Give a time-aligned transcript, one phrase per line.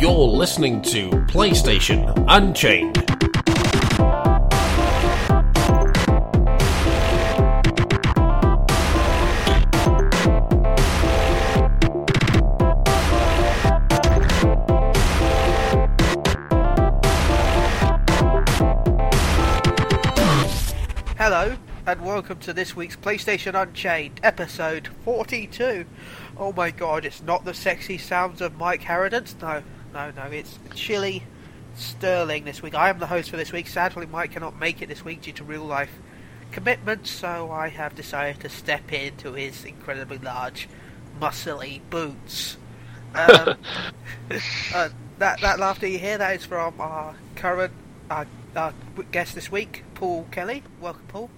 [0.00, 3.05] You're listening to PlayStation Unchained.
[22.26, 25.84] Welcome to this week's PlayStation Unchained, episode 42.
[26.36, 29.40] Oh my god, it's not the sexy sounds of Mike Harradence.
[29.40, 29.62] No,
[29.94, 31.22] no, no, it's chilly
[31.76, 32.74] Sterling this week.
[32.74, 33.68] I am the host for this week.
[33.68, 35.92] Sadly, Mike cannot make it this week due to real life
[36.50, 40.68] commitments, so I have decided to step into his incredibly large,
[41.20, 42.56] muscly boots.
[43.14, 43.54] Um,
[44.74, 44.88] uh,
[45.20, 47.72] that, that laughter you hear, that is from our current
[48.10, 48.24] uh,
[48.56, 48.74] our
[49.12, 50.64] guest this week, Paul Kelly.
[50.80, 51.30] Welcome, Paul.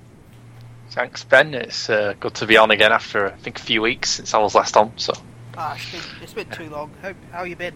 [0.90, 1.54] Thanks, Ben.
[1.54, 4.38] It's uh, good to be on again after I think a few weeks since I
[4.38, 4.92] was last on.
[4.96, 5.12] So.
[5.56, 6.90] Ah, it's been, it's been too long.
[7.02, 7.74] How how you been?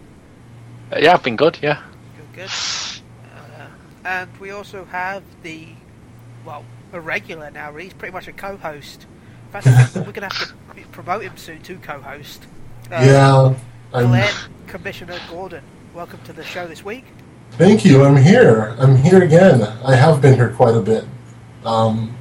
[0.90, 1.58] Uh, yeah, I've been good.
[1.62, 1.82] Yeah.
[2.16, 2.50] Good, good.
[2.50, 3.66] Uh,
[4.04, 5.68] and we also have the
[6.44, 7.74] well, a regular now.
[7.76, 9.06] He's pretty much a co-host.
[9.54, 12.46] In fact, we're going to have to promote him soon to co-host.
[12.90, 13.54] Uh, yeah.
[13.90, 14.34] Glenn,
[14.66, 15.62] Commissioner Gordon,
[15.94, 17.04] welcome to the show this week.
[17.52, 18.04] Thank you.
[18.04, 18.74] I'm here.
[18.78, 19.62] I'm here again.
[19.84, 21.04] I have been here quite a bit.
[21.66, 22.16] Um,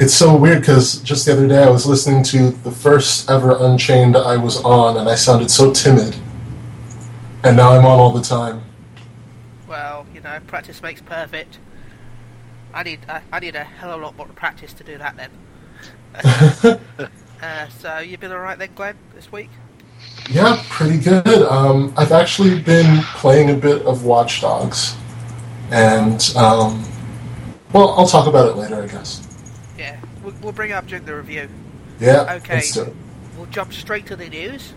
[0.00, 3.54] it's so weird because just the other day I was listening to the first ever
[3.60, 6.16] Unchained I was on, and I sounded so timid.
[7.44, 8.62] And now I'm on all the time.
[9.68, 11.58] Well, you know, practice makes perfect.
[12.72, 15.16] I need I, I need a hell of a lot more practice to do that
[15.16, 15.30] then.
[17.42, 19.50] uh, so you've been all right then, Glenn, this week?
[20.30, 21.42] Yeah, pretty good.
[21.42, 24.96] Um, I've actually been playing a bit of Watch Dogs,
[25.70, 26.82] and um,
[27.74, 29.29] well, I'll talk about it later, I guess.
[30.42, 31.48] We'll, bring it up during the review.
[31.98, 32.34] Yeah.
[32.36, 32.62] Okay.
[33.36, 34.74] We'll jump straight to the news.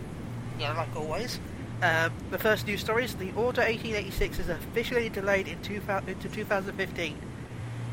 [0.58, 1.38] Yeah, like always.
[1.82, 6.28] Um, the first news story is the Order 1886 is officially delayed in two, into
[6.28, 7.18] 2015.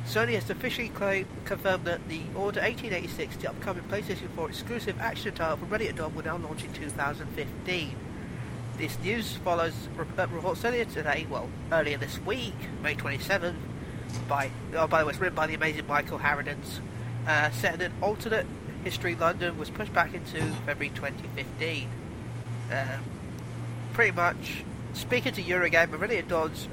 [0.05, 5.33] Sony has officially claimed, confirmed that the Order 1886, the upcoming PlayStation 4 exclusive action
[5.33, 7.95] title from Ready at Dawn, will now launch in 2015.
[8.77, 13.55] This news follows uh, reports earlier today, well, earlier this week, May 27th,
[14.27, 16.79] by, oh, by the way, it's written by the amazing Michael Harradence,
[17.27, 18.45] uh, set in an alternate
[18.83, 21.87] history London was pushed back into February 2015.
[22.71, 22.87] Um,
[23.93, 26.67] pretty much, speaking to Eurogamer, Ready at Dawn's,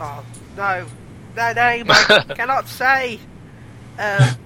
[0.00, 0.24] oh,
[0.56, 0.86] no,
[1.36, 3.20] no name I cannot say.
[3.98, 4.36] Um,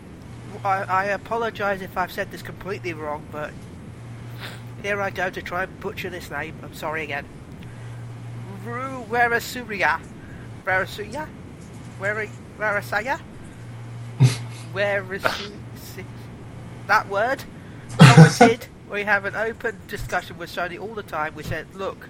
[0.64, 3.52] I, I apologise if I've said this completely wrong, but
[4.82, 6.56] here I go to try and butcher this name.
[6.62, 7.26] I'm sorry again.
[8.64, 10.00] Ruwerasuria.
[12.58, 13.20] Verasuya?
[14.78, 15.52] Verasaya?
[15.74, 16.04] Whereas
[16.86, 17.44] that word?
[17.98, 18.66] Commented.
[18.90, 21.34] we have an open discussion with Sony all the time.
[21.34, 22.08] We said, look,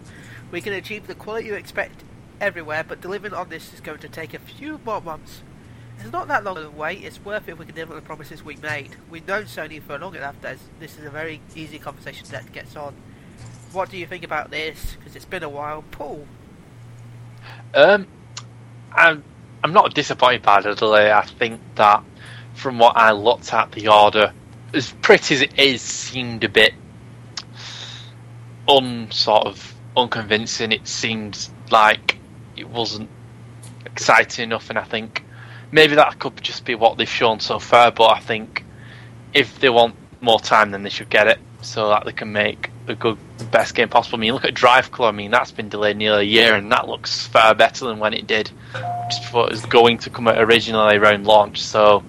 [0.51, 2.05] we can achieve the quality you expect
[2.41, 5.43] everywhere, but delivering on this is going to take a few more months.
[5.99, 8.01] It's not that long of a wait, it's worth it if we can deliver the
[8.01, 8.95] promises we made.
[9.11, 12.77] We've known Sony for long enough that this is a very easy conversation that gets
[12.77, 12.95] on.
[13.73, 14.97] What do you think about this?
[14.99, 15.83] Because it's been a while.
[15.91, 16.27] Paul?
[17.75, 18.07] Um,
[18.93, 19.25] I'm,
[19.65, 21.11] I'm not disappointed by the delay.
[21.11, 22.05] I think that
[22.59, 24.33] from what I looked at, the order,
[24.75, 26.75] as pretty as it is, seemed a bit
[28.69, 30.73] un sort of unconvincing.
[30.73, 32.19] It seemed like
[32.57, 33.09] it wasn't
[33.87, 35.25] exciting enough, and I think
[35.71, 37.93] maybe that could just be what they've shown so far.
[37.93, 38.65] But I think
[39.33, 42.71] if they want more time, then they should get it so that they can make
[42.89, 43.19] a good
[43.51, 44.19] best game possible.
[44.19, 45.15] I mean, look at Drive Club.
[45.15, 48.15] I mean, that's been delayed nearly a year, and that looks far better than when
[48.15, 48.51] it did
[49.09, 51.63] just before it was going to come out originally around launch.
[51.63, 52.03] So,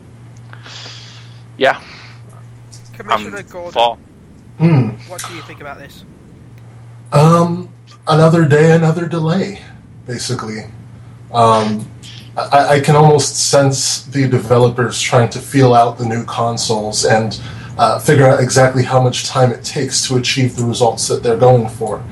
[1.60, 1.82] yeah.
[2.94, 3.98] Commissioner Gordon, for.
[4.58, 4.90] Hmm.
[5.10, 6.04] what do you think about this?
[7.12, 7.70] Um,
[8.08, 9.62] another day, another delay
[10.10, 10.64] basically.
[11.32, 11.88] Um,
[12.36, 17.40] I, I, can almost sense the developers trying to feel out the new consoles and
[17.78, 21.38] uh, figure out exactly how much time it takes to achieve the results that they're
[21.38, 22.04] going for.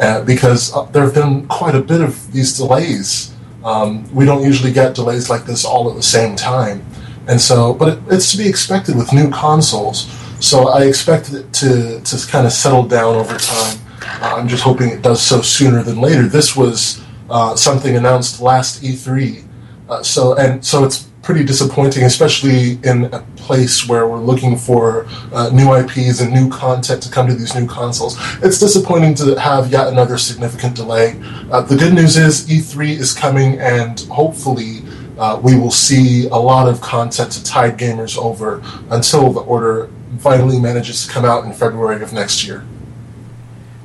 [0.00, 3.32] Uh, because uh, there have been quite a bit of these delays.
[3.64, 6.84] Um, we don't usually get delays like this all at the same time.
[7.28, 10.06] And so, but it, it's to be expected with new consoles.
[10.40, 13.78] So I expect it to, to kind of settle down over time.
[14.02, 16.28] Uh, I'm just hoping it does so sooner than later.
[16.28, 19.44] This was uh, something announced last E3.
[19.88, 25.06] Uh, so and so it's pretty disappointing, especially in a place where we're looking for
[25.32, 28.16] uh, new IPs and new content to come to these new consoles.
[28.44, 31.20] It's disappointing to have yet another significant delay.
[31.50, 34.82] Uh, the good news is E3 is coming, and hopefully.
[35.18, 39.90] Uh, we will see a lot of content to tide gamers over until the order
[40.18, 42.64] finally manages to come out in February of next year.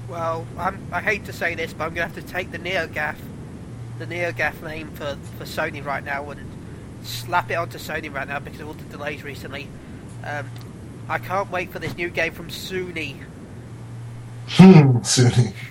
[0.10, 2.60] Well, I'm, I hate to say this, but I'm going to have to take the
[2.60, 3.16] NeoGAF,
[3.98, 6.42] the NeoGAF name for, for Sony right now and
[7.04, 9.68] slap it onto Sony right now because of all the delays recently.
[10.24, 10.50] Um,
[11.07, 13.18] I can't wait for this new game from Sony.
[14.48, 15.54] Hmm, Suni.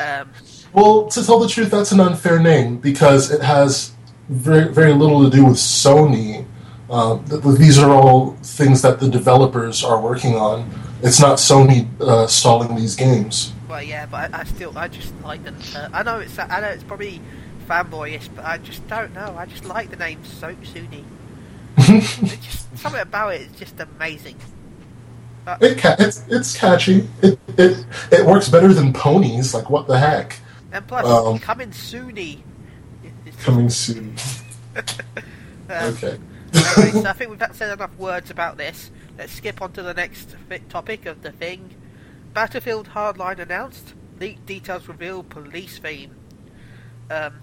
[0.00, 0.30] Um,
[0.72, 3.90] Well, to tell the truth, that's an unfair name because it has
[4.28, 6.44] very, very little to do with Sony.
[6.90, 10.70] Uh, th- th- these are all things that the developers are working on.
[11.02, 13.52] It's not Sony uh, stalling these games.
[13.68, 15.52] well, yeah, but I, I still, I just like the.
[15.78, 17.20] Uh, I know it's, I know it's probably
[17.68, 19.34] fanboyish, but I just don't know.
[19.38, 21.04] I just like the name so Sony.
[21.78, 24.36] just something about it is just amazing.
[25.60, 27.08] It ca- it's, it's catchy.
[27.22, 29.54] It, it it works better than ponies.
[29.54, 30.38] Like what the heck?
[30.72, 32.40] And plus, Um, coming Sony.
[33.38, 34.14] It- it's- Coming soon.
[34.76, 34.84] um,
[35.70, 36.18] Okay.
[36.76, 38.90] Anyway, so I think we've said enough words about this.
[39.18, 41.74] Let's skip on to the next fi- topic of the thing.
[42.32, 43.94] Battlefield Hardline announced.
[44.20, 46.14] Leaked details reveal police theme.
[47.10, 47.34] Um,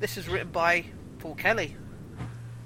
[0.00, 0.84] this is written by
[1.18, 1.74] Paul Kelly.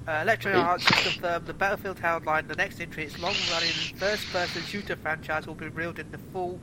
[0.07, 4.97] Uh, Electronic Arts has confirmed the Battlefield Hardline, the next entry, its long-running first-person shooter
[4.97, 6.59] franchise, will be revealed in the full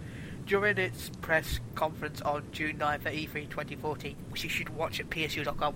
[0.50, 5.08] during its press conference on June 9th at E3 2014, which you should watch at
[5.08, 5.76] psu.com.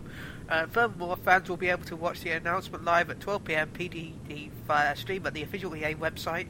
[0.49, 4.95] Uh, furthermore, fans will be able to watch the announcement live at 12pm PDD via
[4.95, 6.47] stream at the official EA website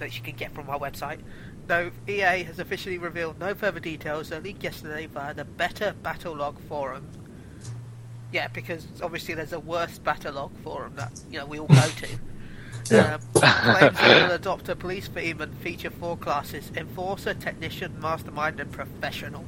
[0.00, 1.20] that you can get from our website.
[1.68, 7.06] Though EA has officially revealed no further details, leak yesterday via the Better Battlelog forum.
[8.32, 12.08] Yeah, because obviously there's a worse Battlelog forum that you know we all go to.
[12.90, 13.18] Yeah.
[13.34, 19.44] Um, will adopt a police theme and feature four classes: enforcer, technician, mastermind, and professional.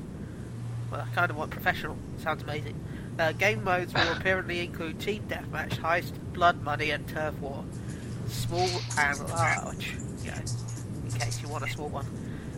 [0.91, 1.97] Well, I kind of want professional.
[2.23, 2.75] Sounds amazing.
[3.19, 7.65] Uh, game modes will apparently include team deathmatch, heist, blood money, and turf war.
[8.29, 8.69] Small
[8.99, 9.97] and large.
[10.25, 12.07] Yeah, in case you want a small one.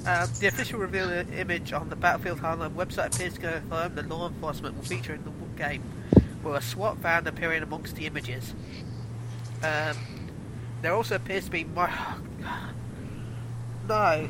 [0.07, 4.29] Um, the official reveal image on the Battlefield Hardline website appears to confirm that law
[4.29, 5.31] enforcement will feature in the
[5.61, 5.83] game,
[6.43, 8.55] with a SWAT van appearing amongst the images.
[9.63, 9.97] Um,
[10.83, 11.91] there also appears to be my
[13.89, 14.29] no,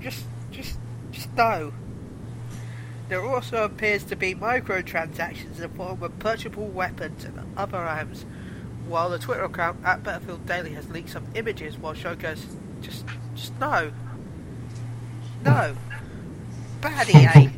[0.00, 0.78] just just
[1.10, 1.72] just no.
[3.08, 8.24] There also appears to be microtransactions in the form of purchasable weapons and other items,
[8.86, 12.46] while the Twitter account at Battlefield Daily has leaked some images while showcase
[12.80, 13.04] just
[13.34, 13.90] just no.
[15.44, 15.74] No.
[16.80, 17.50] Bad EA.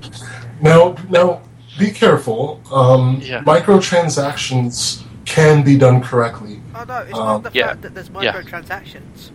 [0.60, 1.42] Now, now,
[1.78, 2.60] be careful.
[2.72, 3.42] Um, Yeah.
[3.44, 6.62] Microtransactions can be done correctly.
[6.74, 8.32] Oh no, it's Um, not the yeah, fact that there's yeah.
[8.32, 9.32] microtransactions.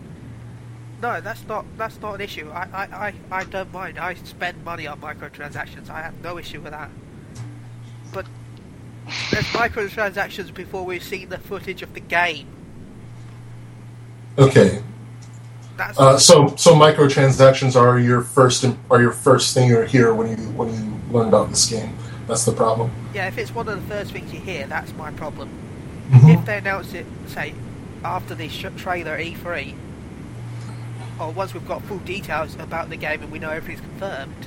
[1.02, 2.50] No, that's not that's not an issue.
[2.50, 3.98] I, I, I, I don't mind.
[3.98, 5.90] I spend money on microtransactions.
[5.90, 6.92] I have no issue with that.
[8.12, 8.28] But
[9.30, 12.48] there's microtransactions before we've seen the footage of the game.
[14.38, 14.82] Okay,
[15.76, 20.28] That's uh, so so microtransactions are your first are your first thing you hear when
[20.30, 21.96] you when you learn about this game.
[22.26, 22.92] That's the problem.
[23.12, 23.28] yeah.
[23.28, 25.50] If it's one of the first things you hear, that's my problem.
[26.10, 26.34] Mhm.
[26.38, 27.54] If they announce it, say
[28.04, 29.74] after the sh- trailer E3,
[31.20, 34.46] or once we've got full details about the game and we know everything's confirmed,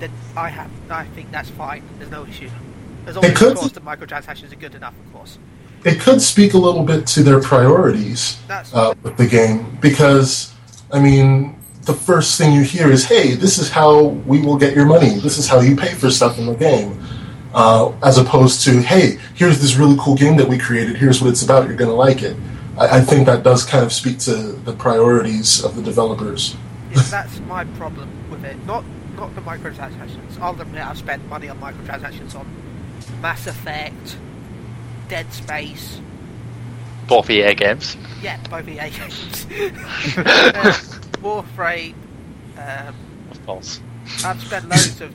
[0.00, 1.82] then I have I think that's fine.
[1.98, 2.48] There's no issue.
[3.06, 5.38] As long as could- of course the microtransactions are good enough, of course.
[5.84, 8.36] It could speak a little bit to their priorities
[8.72, 10.52] uh, with the game because,
[10.92, 11.56] I mean,
[11.86, 15.18] the first thing you hear is, "Hey, this is how we will get your money.
[15.18, 17.02] This is how you pay for stuff in the game,"
[17.54, 20.96] uh, as opposed to, "Hey, here's this really cool game that we created.
[20.96, 21.66] Here's what it's about.
[21.68, 22.36] You're going to like it."
[22.78, 26.56] I, I think that does kind of speak to the priorities of the developers.
[26.94, 28.56] yeah, that's my problem with it.
[28.66, 28.84] Not
[29.16, 30.40] not the microtransactions.
[30.40, 32.46] I'll admit I've spent money on microtransactions on
[33.20, 34.16] Mass Effect,
[35.08, 36.00] Dead Space,
[37.06, 37.96] Both EA games.
[38.22, 39.46] yeah, both EA games,
[40.16, 40.72] uh,
[41.22, 41.94] Warframe.
[42.56, 42.94] Um,
[43.30, 43.80] Of course.
[44.24, 45.14] I've spent loads of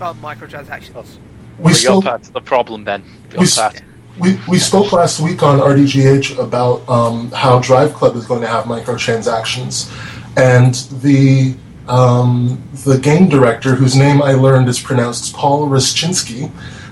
[0.00, 1.18] on microtransactions.
[1.58, 3.04] We you're still the problem then.
[3.32, 3.82] You're We part.
[4.18, 8.48] We, we spoke last week on RDGH about um, how Drive Club is going to
[8.48, 9.88] have microtransactions,
[10.36, 11.54] and the
[11.88, 16.50] um, the game director, whose name I learned is pronounced Paul Rustchynsky,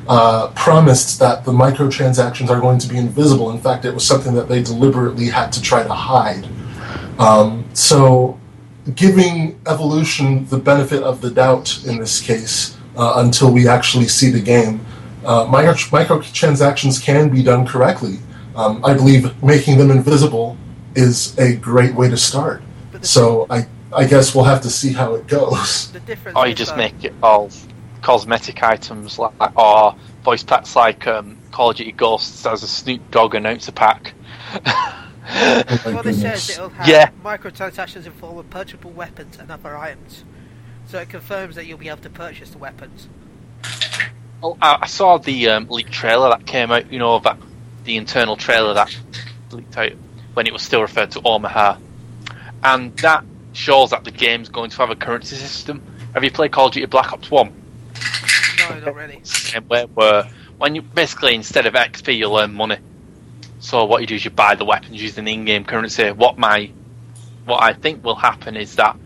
[0.09, 3.51] uh, promised that the microtransactions are going to be invisible.
[3.51, 6.49] In fact, it was something that they deliberately had to try to hide.
[7.19, 8.39] Um, so,
[8.95, 14.31] giving Evolution the benefit of the doubt in this case uh, until we actually see
[14.31, 14.85] the game.
[15.25, 18.19] Uh, micro, microtransactions can be done correctly.
[18.55, 20.57] Um, I believe making them invisible
[20.95, 22.63] is a great way to start.
[23.03, 25.93] So I, I guess we'll have to see how it goes.
[26.07, 26.17] the.
[26.35, 27.51] Or you just though, make it all
[28.03, 33.11] cosmetic items, like or voice packs like um, Call of Duty Ghosts as a Snoop
[33.11, 34.15] Dogg announcer pack.
[35.29, 36.45] Oh Well, this goodness.
[36.45, 37.11] says it'll have Yeah.
[37.25, 40.25] microtransactions in form of purchasable weapons and other items,
[40.87, 43.09] So it confirms that you'll be able to purchase the weapons.
[44.41, 46.93] Well, I, I saw the um, leaked trailer that came out.
[46.93, 47.39] You know that
[47.85, 48.97] the internal trailer that
[49.51, 49.93] leaked out
[50.35, 51.79] when it was still referred to Omaha,
[52.63, 55.83] and that shows that the game's going to have a currency system.
[56.15, 57.53] Have you played Call of Duty Black Ops One?
[58.59, 59.23] No, not really.
[59.67, 60.25] Where, where
[60.59, 62.79] when you basically instead of XP you earn money.
[63.59, 66.11] So what you do is you buy the weapons using in-game currency.
[66.13, 66.71] What my
[67.47, 68.97] what I think will happen is that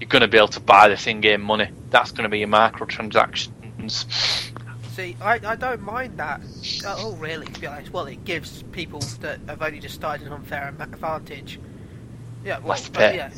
[0.00, 1.68] you're going to be able to buy this in-game money.
[1.90, 4.50] That's going to be your microtransactions.
[4.92, 6.40] See, I, I don't mind that.
[6.86, 7.46] Oh, really?
[7.46, 11.60] To be honest, well, it gives people that have only just started an unfair advantage.
[12.44, 13.16] Yeah, well, Less but, pay.
[13.16, 13.30] yeah.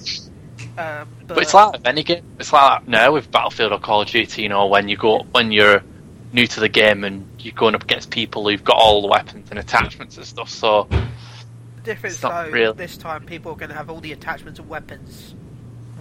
[0.76, 2.24] But, But it's like any game.
[2.38, 4.42] It's like now with Battlefield or Call of Duty.
[4.42, 5.82] You know, when you go when you're
[6.32, 9.48] new to the game and you're going up against people who've got all the weapons
[9.50, 10.50] and attachments and stuff.
[10.50, 12.74] So the difference though, real.
[12.74, 15.34] this time people are going to have all the attachments and weapons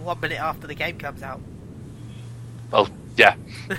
[0.08, 1.40] one minute after the game comes out.
[2.72, 3.36] well, yeah,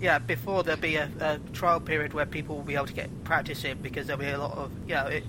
[0.00, 3.24] Yeah, before there'll be a, a trial period where people will be able to get
[3.24, 5.06] practice in because there'll be a lot of you know.
[5.06, 5.24] It,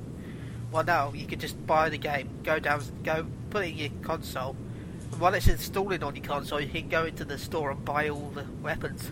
[0.72, 3.90] well, now you can just buy the game, go down, go put it in your
[4.02, 4.56] console,
[5.12, 8.10] and while it's installing on your console, you can go into the store and buy
[8.10, 9.12] all the weapons.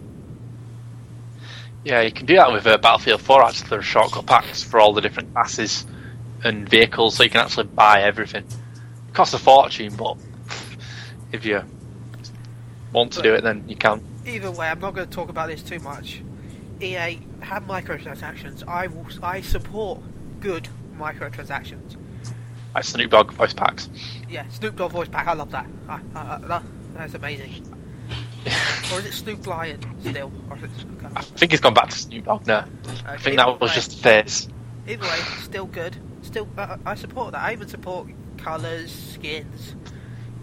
[1.85, 3.43] yeah, you can do that with uh, Battlefield 4.
[3.43, 5.85] Actually, there are shortcut packs for all the different classes
[6.43, 8.43] and vehicles, so you can actually buy everything.
[9.07, 10.17] It costs a fortune, but
[11.33, 11.61] if you
[12.93, 14.01] want to do it, then you can.
[14.25, 16.21] Either way, I'm not going to talk about this too much.
[16.81, 18.65] EA have microtransactions.
[18.67, 19.05] I will.
[19.21, 19.99] I support
[20.39, 21.97] good microtransactions.
[22.73, 23.89] Like Snoop Dogg voice packs.
[24.29, 25.27] Yeah, Snoop Dogg voice pack.
[25.27, 25.67] I love that.
[25.89, 26.63] I, I, I, that
[26.93, 27.67] that's amazing.
[28.93, 30.31] or is it Snoop Lion still?
[30.49, 30.69] Or is it,
[31.15, 32.65] I think he's gone back to Snoop Dogg now.
[33.05, 34.47] I think that was just a phase.
[34.87, 35.95] Either way, still good.
[36.21, 37.41] Still, uh, I support that.
[37.41, 39.75] I even support colours, skins,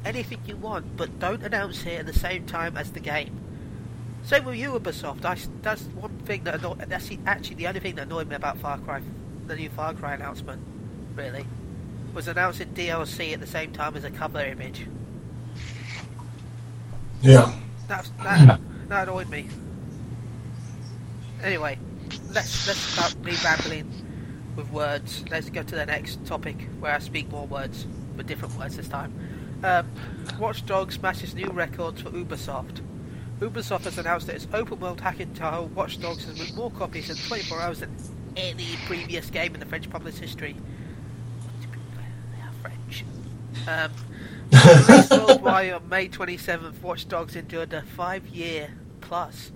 [0.05, 3.39] anything you want, but don't announce it at the same time as the game.
[4.23, 5.25] Same with you, Ubisoft.
[5.25, 8.59] I, that's one thing that anno- that's actually the only thing that annoyed me about
[8.59, 9.01] Far Cry,
[9.47, 10.63] the new Far Cry announcement.
[11.17, 11.45] Really,
[12.15, 14.87] was announcing DLC at the same time as a cover image.
[17.23, 17.53] Yeah.
[17.89, 19.49] That's, that that annoyed me.
[21.43, 21.79] Anyway,
[22.31, 23.91] let's let's stop me rambling
[24.57, 25.25] with words.
[25.31, 28.89] Let's go to the next topic where I speak more words, but different words this
[28.89, 29.13] time.
[29.63, 29.87] Um,
[30.39, 32.81] Watch Dogs smashes new records for Ubisoft.
[33.41, 37.17] Ubisoft has announced that its open-world hacking title Watch Dogs has sold more copies in
[37.17, 37.95] 24 hours than
[38.37, 40.57] any previous game in the French published history.
[42.33, 43.05] They are French.
[43.69, 43.93] Um,
[45.27, 49.53] worldwide on May 27th, Watch Dogs endured a five-year plus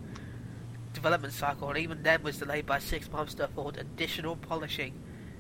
[0.93, 4.93] development cycle, and even then was delayed by six months to afford additional polishing.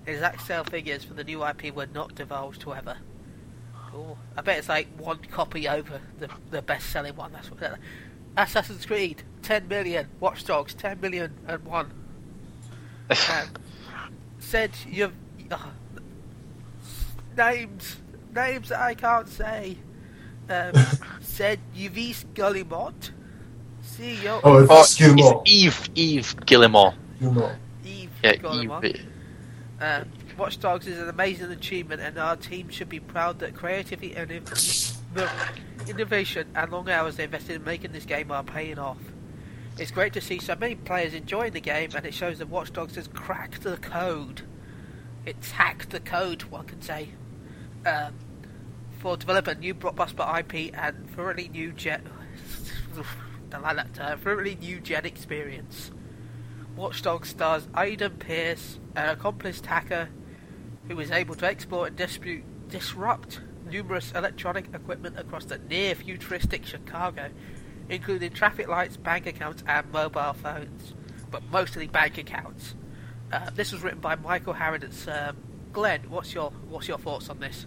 [0.06, 2.96] Exact sale figures for the new IP were not divulged, however.
[3.94, 4.18] Cool.
[4.36, 7.30] I bet it's like one copy over the the best-selling one.
[7.32, 7.78] That's what.
[8.36, 10.08] Assassin's Creed, 10 million.
[10.18, 11.92] Watch Dogs, 10 million and one.
[13.10, 13.48] Um,
[14.40, 15.12] said you've
[15.50, 15.58] uh,
[17.36, 17.96] names
[18.34, 19.76] names that I can't say.
[20.48, 20.72] Um,
[21.20, 23.12] said Yves Guillemot,
[23.84, 26.94] CEO Oh, it's Oh, it's Eve Eve Gillimore.
[27.20, 27.52] You know.
[27.84, 28.84] Yves Yeah, Guillemot.
[28.84, 29.06] Eve.
[29.80, 34.14] Um, Watch Dogs is an amazing achievement, and our team should be proud that creativity
[34.14, 38.98] and inno- innovation and long hours they invested in making this game are paying off.
[39.78, 42.72] It's great to see so many players enjoying the game, and it shows that Watch
[42.72, 44.42] Dogs has cracked the code.
[45.24, 47.10] It's hacked the code, one can say.
[47.86, 48.14] Um,
[48.98, 52.02] for developing new blockbuster IP and thoroughly new jet.
[53.52, 54.18] I like that term.
[54.18, 55.92] Thoroughly new gen experience.
[56.74, 60.08] Watch Dogs stars Aidan Pierce, an accomplished hacker
[60.88, 67.30] who is able to exploit and disrupt numerous electronic equipment across the near futuristic Chicago,
[67.88, 70.94] including traffic lights, bank accounts, and mobile phones,
[71.30, 72.74] but mostly bank accounts.
[73.32, 74.54] Uh, this was written by Michael.
[74.54, 75.36] Um,
[75.72, 77.66] Glenn, what's your what's your thoughts on this?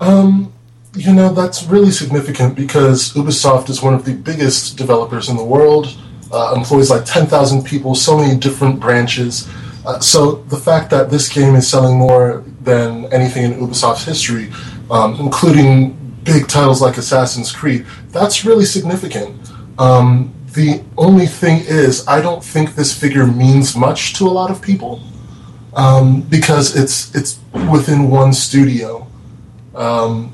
[0.00, 0.52] Um,
[0.96, 5.44] you know, that's really significant because Ubisoft is one of the biggest developers in the
[5.44, 5.96] world,
[6.32, 9.48] uh, employs like 10,000 people, so many different branches.
[9.84, 14.50] Uh, so the fact that this game is selling more than anything in Ubisoft's history,
[14.90, 15.92] um, including
[16.24, 19.50] big titles like Assassin's Creed, that's really significant.
[19.78, 24.50] Um, the only thing is, I don't think this figure means much to a lot
[24.50, 25.02] of people
[25.74, 27.38] um, because it's it's
[27.70, 29.06] within one studio
[29.74, 30.33] um,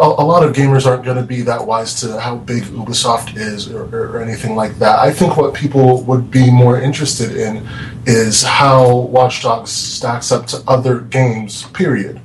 [0.00, 3.36] a, a lot of gamers aren't going to be that wise to how big Ubisoft
[3.36, 4.98] is or, or, or anything like that.
[4.98, 7.66] I think what people would be more interested in
[8.06, 12.20] is how Watch Dogs stacks up to other games, period.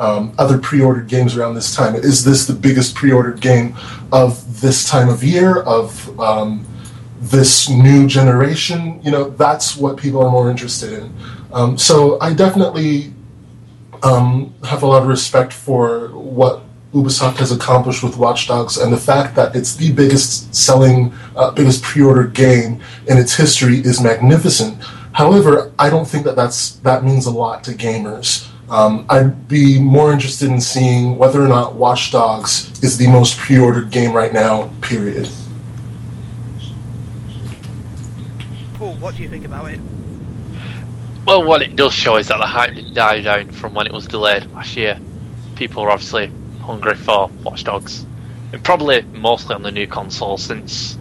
[0.00, 1.94] um, other pre-ordered games around this time.
[1.94, 3.76] Is this the biggest pre-ordered game
[4.10, 6.66] of this time of year of um,
[7.20, 9.00] this new generation?
[9.04, 11.14] You know, that's what people are more interested in.
[11.52, 13.12] Um, so I definitely
[14.02, 16.62] um, have a lot of respect for what
[16.94, 21.52] Ubisoft has accomplished with Watch Dogs and the fact that it's the biggest selling, uh,
[21.52, 24.82] biggest pre-ordered game in its history is magnificent.
[25.12, 28.48] However, I don't think that that's that means a lot to gamers.
[28.68, 33.36] Um, I'd be more interested in seeing whether or not Watch Dogs is the most
[33.38, 34.70] pre-ordered game right now.
[34.80, 35.28] Period.
[38.74, 39.80] Paul, what do you think about it?
[41.26, 43.92] Well, what it does show is that the hype didn't die down from when it
[43.92, 44.98] was delayed last year.
[45.54, 46.32] People are obviously
[46.70, 48.06] hungry for Watch Dogs,
[48.52, 50.96] and probably mostly on the new console since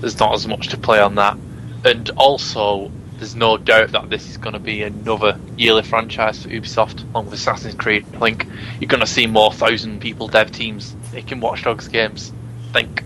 [0.00, 1.36] there's not as much to play on that.
[1.84, 6.50] And also, there's no doubt that this is going to be another yearly franchise for
[6.50, 8.06] Ubisoft, along with Assassin's Creed.
[8.14, 8.46] I think
[8.78, 12.32] you're going to see more thousand people dev teams making Watch Dogs games.
[12.68, 13.02] I think.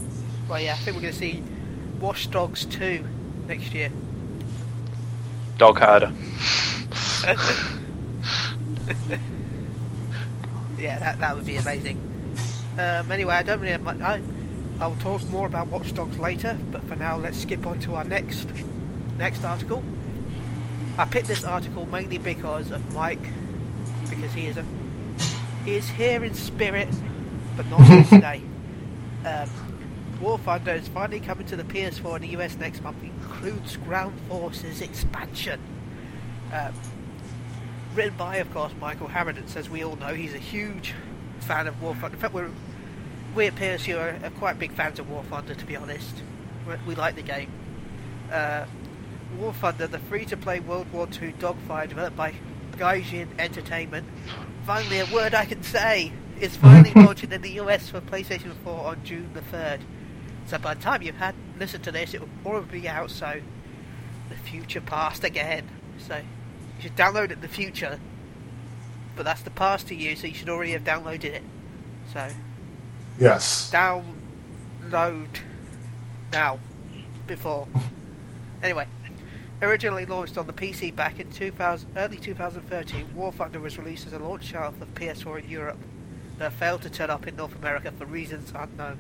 [0.51, 1.43] Well, yeah, I think we're going to see
[1.99, 3.07] Watch Dogs 2
[3.47, 3.91] next year.
[5.57, 6.13] Dog Harder.
[10.83, 11.97] yeah, that, that would be amazing.
[12.77, 14.01] Um, anyway, I don't really have much.
[14.01, 14.21] I,
[14.81, 18.05] I'll talk more about Watch Dogs later, but for now, let's skip on to our
[18.05, 18.49] next
[19.17, 19.85] next article.
[20.99, 23.23] I picked this article mainly because of Mike,
[24.11, 24.65] because he is a
[25.65, 26.89] he is here in spirit,
[27.57, 28.43] but not here today.
[29.25, 29.49] Um,
[30.21, 33.03] War Thunder is finally coming to the PS4 in the US next month.
[33.05, 35.61] Includes Ground Forces expansion.
[36.53, 36.73] Um,
[37.95, 39.55] written by, of course, Michael Harridan.
[39.57, 40.95] As we all know, he's a huge
[41.41, 42.17] fan of War Thunder.
[42.17, 42.51] In fact, we're,
[43.35, 46.23] we at PSU are, are quite big fans of War Thunder, to be honest.
[46.67, 47.51] we we like the game.
[48.31, 48.67] Uh,
[49.39, 52.35] War Thunder, the free-to-play World War II dogfight developed by
[52.73, 54.07] Gaijin Entertainment.
[54.67, 58.87] Finally, a word I can say is finally launching in the US for PlayStation 4
[58.87, 59.81] on June the 3rd.
[60.47, 63.11] So by the time you've had listened to this, it will probably be out.
[63.11, 63.41] So
[64.29, 65.69] the future past again.
[65.99, 66.21] So
[66.83, 68.01] you should download it in the future,
[69.15, 70.17] but that's the past to you.
[70.17, 71.43] So you should already have downloaded it.
[72.13, 72.29] So
[73.19, 73.71] Yes.
[73.73, 75.29] download
[76.33, 76.59] now
[77.27, 77.69] before.
[78.63, 78.87] Anyway,
[79.61, 84.13] originally launched on the PC back in 2000, early 2013, War Thunder was released as
[84.13, 85.79] a launch title for PS4 in Europe,
[86.39, 88.99] but failed to turn up in North America for reasons unknown.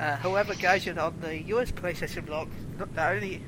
[0.00, 3.42] Uh, however, gauging on the US PlayStation blog, not not only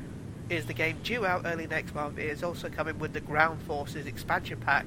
[0.50, 3.62] is the game due out early next month, it is also coming with the Ground
[3.62, 4.86] Forces expansion pack,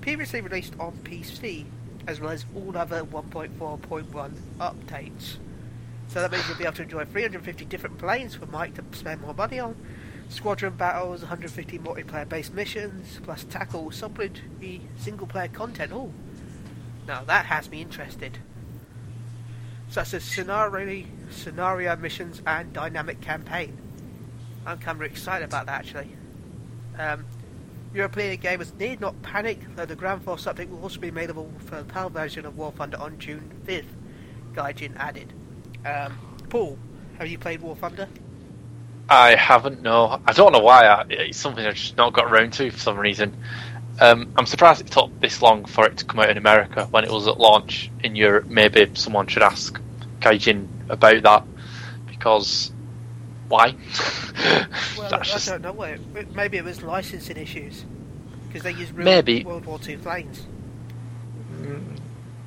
[0.00, 1.64] previously released on PC,
[2.06, 5.36] as well as all other 1.4.1 updates.
[6.08, 9.20] So that means you'll be able to enjoy 350 different planes for Mike to spend
[9.20, 9.76] more money on,
[10.28, 15.92] squadron battles, 150 multiplayer based missions, plus tackle supplementary single player content.
[15.92, 16.12] Oh,
[17.06, 18.38] now that has me interested.
[19.88, 23.76] Such as scenario, scenario missions and dynamic campaign.
[24.66, 26.10] I'm kind of excited about that actually.
[26.98, 27.24] Um,
[27.94, 31.76] European gamers need not panic, though the Ground Force update will also be available for
[31.76, 33.84] the PAL version of War Thunder on June 5th,
[34.54, 35.32] Gaijin added.
[35.84, 36.16] Um,
[36.48, 36.78] Paul,
[37.18, 38.08] have you played War Thunder?
[39.08, 39.82] I haven't.
[39.82, 40.86] No, I don't know why.
[40.86, 43.36] I, it's something I've just not got around to for some reason.
[43.98, 47.04] Um, I'm surprised it took this long for it to come out in America when
[47.04, 48.46] it was at launch in Europe.
[48.46, 49.80] Maybe someone should ask
[50.20, 51.44] Gaijin about that
[52.06, 52.72] because
[53.50, 53.74] why?
[54.96, 55.72] Well, That's I just don't know.
[55.72, 55.98] Where,
[56.34, 57.84] maybe it was licensing issues
[58.46, 59.44] because they use real Maybe.
[59.44, 60.46] World War II planes.
[61.60, 61.98] Mm.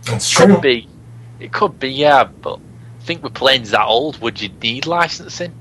[0.04, 0.48] That's true.
[0.48, 0.88] could be.
[1.39, 2.24] It could be, yeah.
[2.24, 2.60] But
[3.02, 5.54] I think with planes that old, would you need licensing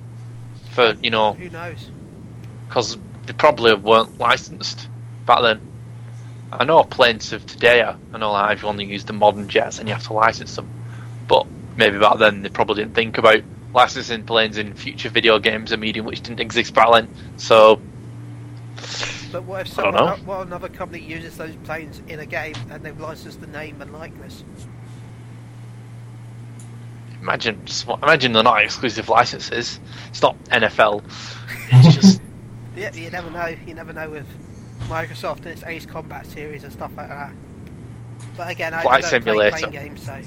[0.70, 1.32] for you know?
[1.34, 1.90] Who knows?
[2.68, 4.88] Because they probably weren't licensed
[5.26, 5.60] back then.
[6.52, 7.80] I know planes of today.
[7.80, 10.12] are- I know like, if you only use the modern jets, and you have to
[10.12, 10.68] license them.
[11.26, 13.42] But maybe back then they probably didn't think about
[13.74, 17.08] licensing planes in future video games, a medium which didn't exist back then.
[17.36, 17.80] So
[19.32, 20.16] But what if someone, know.
[20.24, 23.92] what another company uses those planes in a game and they've licensed the name and
[23.92, 24.44] likeness?
[27.20, 29.78] imagine, just, imagine they're not exclusive licenses.
[30.08, 31.04] It's not NFL.
[31.70, 32.20] It's just
[32.76, 33.54] Yeah, you never know.
[33.66, 34.26] You never know with
[34.88, 37.32] Microsoft and its Ace Combat series and stuff like that.
[38.36, 39.50] But again, I, Flight I don't Simulator.
[39.56, 40.22] play plane games, so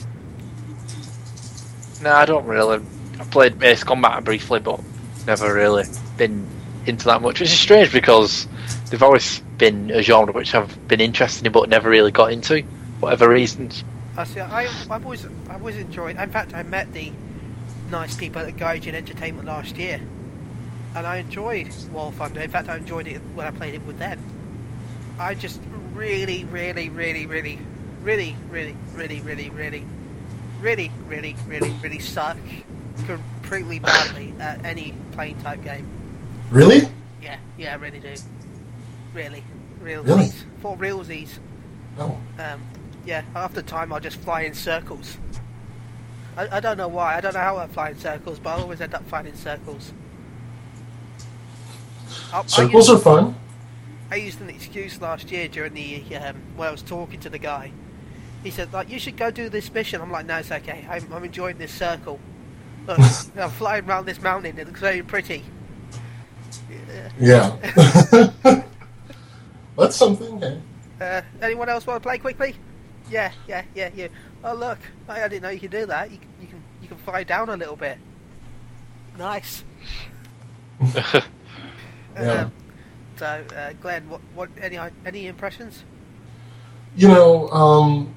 [2.03, 2.83] no, I don't really.
[3.19, 4.81] I played Ace Combat briefly, but
[5.25, 5.85] never really
[6.17, 6.47] been
[6.85, 7.39] into that much.
[7.39, 8.47] Which is strange because
[8.89, 12.61] they've always been a genre which I've been interested in, but never really got into,
[12.99, 13.83] whatever reasons.
[14.17, 14.39] I see.
[14.39, 16.17] I, I've always, I've always enjoyed.
[16.17, 17.11] In fact, I met the
[17.91, 20.01] nice people at Gaijin Entertainment last year,
[20.95, 22.41] and I enjoyed War Thunder.
[22.41, 24.19] In fact, I enjoyed it when I played it with them.
[25.19, 25.61] I just
[25.93, 27.59] really, really, really, really
[28.05, 29.83] really, really, really, really, really,
[30.61, 32.37] really, really, really, really suck
[33.03, 35.87] completely badly at any playing type game.
[36.51, 36.87] Really?
[37.21, 38.13] Yeah, yeah, I really do.
[39.13, 39.43] Really,
[39.81, 40.05] realsies.
[40.05, 40.31] Really?
[40.61, 41.39] For realsies.
[41.97, 42.17] Oh.
[42.39, 42.61] Um,
[43.05, 45.17] yeah, half the time I just fly in circles.
[46.37, 47.15] I, I don't know why.
[47.15, 49.35] I don't know how I fly in circles, but I always end up flying in
[49.35, 49.93] circles.
[52.33, 53.35] I, I Circles used, are fun.
[54.11, 57.39] I used an excuse last year during the um, when I was talking to the
[57.39, 57.71] guy.
[58.43, 60.85] He said, "Like you should go do this mission." I'm like, "No, it's okay.
[60.89, 62.19] I'm, I'm enjoying this circle.
[62.87, 62.99] Look,
[63.37, 64.57] I'm flying around this mountain.
[64.57, 65.43] It looks very pretty."
[67.19, 67.57] Yeah.
[67.65, 68.31] Yeah.
[69.77, 70.41] That's something.
[70.43, 70.55] eh?
[71.01, 72.55] Uh, anyone else want to play quickly?
[73.09, 74.07] Yeah, yeah, yeah, yeah.
[74.43, 76.09] Oh look, I I didn't know you could do that.
[76.11, 77.97] You, can- you can you can fly down a little bit.
[79.17, 79.63] Nice.
[82.17, 82.43] Yeah.
[82.43, 82.51] Um,
[83.17, 83.25] so,
[83.57, 85.83] uh, Glenn, what what any any impressions?
[86.95, 88.15] You know, um,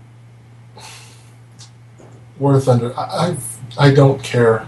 [2.39, 2.97] War of Thunder.
[2.97, 4.67] I, I've, I don't care.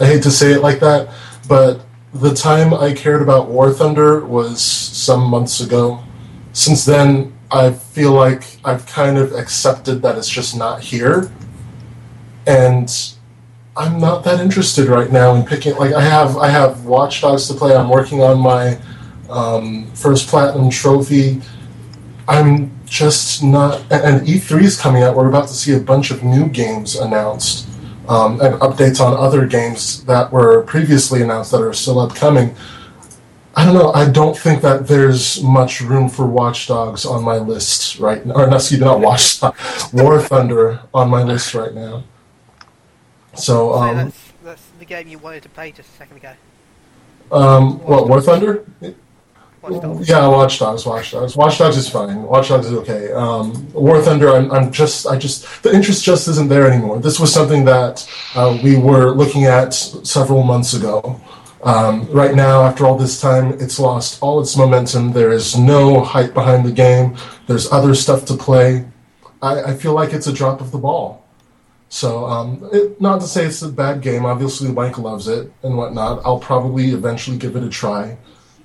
[0.00, 1.08] I hate to say it like that,
[1.48, 6.02] but the time I cared about War Thunder was some months ago.
[6.52, 11.30] Since then, I feel like I've kind of accepted that it's just not here,
[12.46, 12.90] and
[13.76, 15.76] I'm not that interested right now in picking.
[15.76, 17.74] Like I have, I have Watch Dogs to play.
[17.76, 18.78] I'm working on my
[19.28, 21.40] um, first platinum trophy.
[22.28, 23.80] I'm just not.
[23.90, 25.16] And and E3 is coming out.
[25.16, 27.68] We're about to see a bunch of new games announced
[28.08, 32.54] um, and updates on other games that were previously announced that are still upcoming.
[33.58, 33.90] I don't know.
[33.92, 38.34] I don't think that there's much room for Watch Dogs on my list right now.
[38.34, 39.88] Or, no, excuse me, not Watch Dogs.
[39.94, 42.04] War Thunder on my list right now.
[43.34, 46.32] So, So um, that's that's the game you wanted to play just a second ago.
[47.32, 48.64] um, what, War Thunder?
[49.68, 50.08] Watch Dogs.
[50.08, 51.36] Yeah, Watch Dogs, Watch Dogs.
[51.36, 52.22] Watch Dogs is fine.
[52.22, 53.12] Watch Dogs is okay.
[53.12, 57.00] Um, War Thunder, I'm, I'm just, I just, the interest just isn't there anymore.
[57.00, 61.20] This was something that uh, we were looking at several months ago.
[61.62, 65.12] Um, right now, after all this time, it's lost all its momentum.
[65.12, 67.16] There is no hype behind the game.
[67.48, 68.86] There's other stuff to play.
[69.42, 71.26] I, I feel like it's a drop of the ball.
[71.88, 74.24] So, um, it, not to say it's a bad game.
[74.24, 76.22] Obviously, Mike loves it and whatnot.
[76.24, 78.16] I'll probably eventually give it a try.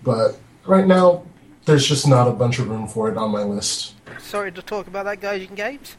[0.04, 1.24] But right now,
[1.65, 3.95] there's just not a bunch of room for it on my list.
[4.19, 5.95] Sorry to talk about that, guys, in games.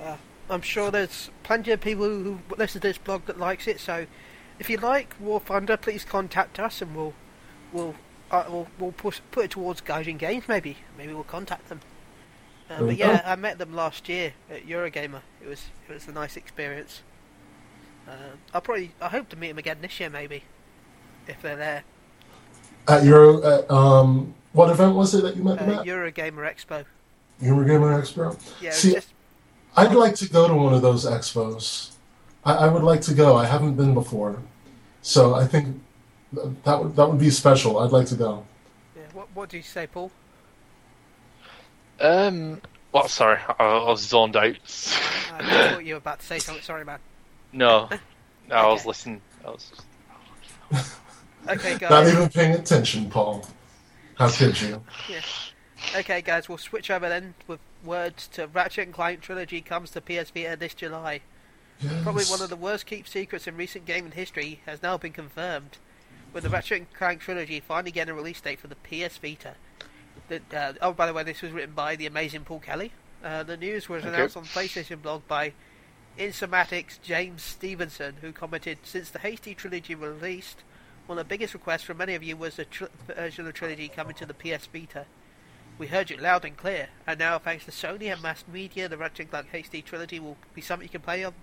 [0.00, 0.16] Uh,
[0.50, 3.80] I'm sure there's plenty of people who, listen to this blog that likes it.
[3.80, 4.06] So,
[4.58, 7.14] if you like War Thunder, please contact us, and we'll
[7.72, 7.94] we'll
[8.30, 10.44] uh, we'll, we'll push, put it towards Gaijin Games.
[10.48, 11.80] Maybe maybe we'll contact them.
[12.70, 13.22] Uh, but yeah.
[13.24, 15.22] I met them last year at Eurogamer.
[15.42, 17.02] It was it was a nice experience.
[18.08, 20.44] Uh, I'll probably I hope to meet them again this year, maybe
[21.26, 21.84] if they're there.
[22.86, 25.86] At your, at, um, what event was it that you met them Uh, at?
[25.86, 26.84] Eurogamer Expo.
[27.42, 28.38] Eurogamer Expo.
[28.60, 29.08] Yeah, it was See, just
[29.76, 31.92] I'd like to go to one of those expos.
[32.44, 33.36] I, I would like to go.
[33.36, 34.38] I haven't been before,
[35.02, 35.80] so I think
[36.64, 37.78] that would that would be special.
[37.80, 38.46] I'd like to go.
[38.96, 39.02] yeah.
[39.12, 40.12] What what do you say, Paul?
[42.00, 42.60] Um.
[42.92, 44.54] Well, sorry, I, I was zoned out.
[45.32, 46.62] I thought you were about to say something.
[46.62, 47.00] Sorry, man.
[47.52, 47.88] no,
[48.48, 49.20] no, I was listening.
[49.44, 49.72] I was.
[51.48, 52.12] Okay, Not guys.
[52.12, 53.44] even paying attention, Paul.
[54.16, 54.82] How could you?
[55.96, 56.48] Okay, guys.
[56.48, 60.56] We'll switch over then with words to Ratchet and Clank Trilogy comes to PS Vita
[60.58, 61.20] this July.
[62.02, 65.76] Probably one of the worst kept secrets in recent gaming history has now been confirmed,
[66.32, 69.54] with the Ratchet and Clank Trilogy finally getting a release date for the PS Vita.
[70.28, 72.92] The, uh, oh, by the way, this was written by the amazing Paul Kelly.
[73.22, 74.14] Uh, the news was Okay.
[74.14, 75.52] announced on the PlayStation blog by
[76.18, 80.62] Insomniac's James Stevenson, who commented, "Since the HD trilogy released,
[81.08, 83.88] of the biggest requests from many of you was the tr- version of the trilogy
[83.88, 85.06] coming to the PS Vita.
[85.76, 88.96] We heard you loud and clear, and now thanks to Sony and mass media, the
[88.96, 91.34] Ratchet Clank HD trilogy will be something you can play on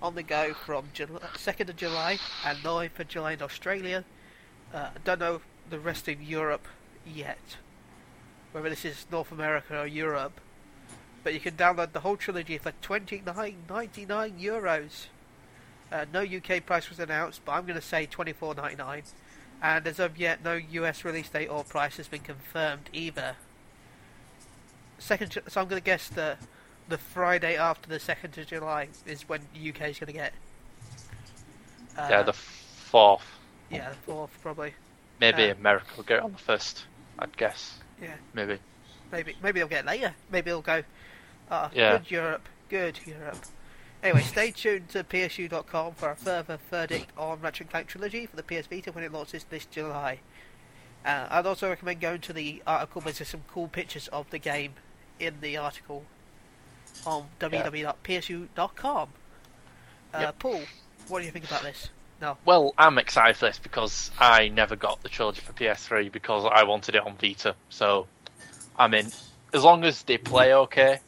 [0.00, 4.04] on the go from Jul- 2nd of July and 9th of July in Australia.
[4.74, 6.66] Uh, don't know the rest of Europe
[7.06, 7.56] yet,
[8.50, 10.40] whether this is North America or Europe,
[11.22, 15.06] but you can download the whole trilogy for 29.99 euros.
[15.92, 19.02] Uh, no UK price was announced, but I'm going to say 24.99.
[19.62, 23.36] And as of yet, no US release date or price has been confirmed either.
[24.98, 26.36] Second, so I'm going to guess the
[26.88, 30.32] the Friday after the second of July is when UK is going to get.
[31.96, 33.24] Uh, yeah, the fourth.
[33.70, 34.74] yeah the fourth probably.
[35.20, 36.86] Maybe uh, America will get it on the first.
[37.18, 37.78] I'd guess.
[38.00, 38.58] Yeah, Maybe.
[39.12, 40.14] maybe maybe they'll get it later.
[40.30, 40.82] Maybe they'll go.
[41.50, 41.98] Ah, Yeah.
[41.98, 43.36] good Europe, good Europe.
[44.02, 48.34] Anyway, stay tuned to PSU.com for a further verdict on Ratchet and Clank Trilogy for
[48.34, 50.18] the PS Vita when it launches this July.
[51.04, 53.00] Uh, I'd also recommend going to the article.
[53.00, 54.72] Because there's some cool pictures of the game
[55.20, 56.04] in the article.
[57.06, 59.08] on www.psu.com.
[60.14, 60.38] Uh, Yep.
[60.40, 60.60] Paul,
[61.08, 61.88] what do you think about this?
[62.20, 62.36] No.
[62.44, 66.64] Well, I'm excited for this because I never got the trilogy for PS3 because I
[66.64, 67.54] wanted it on Vita.
[67.68, 68.06] So
[68.76, 69.10] I mean.
[69.54, 71.00] As long as they play okay,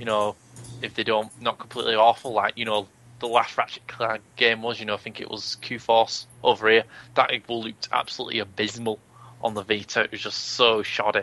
[0.00, 0.34] you know,
[0.82, 2.88] if they don't not completely awful, like you know,
[3.20, 6.68] the last Ratchet Clank game was, you know, I think it was Q Force over
[6.70, 6.84] here.
[7.14, 8.98] That it looked absolutely abysmal
[9.42, 10.02] on the Vita.
[10.04, 11.22] It was just so shoddy.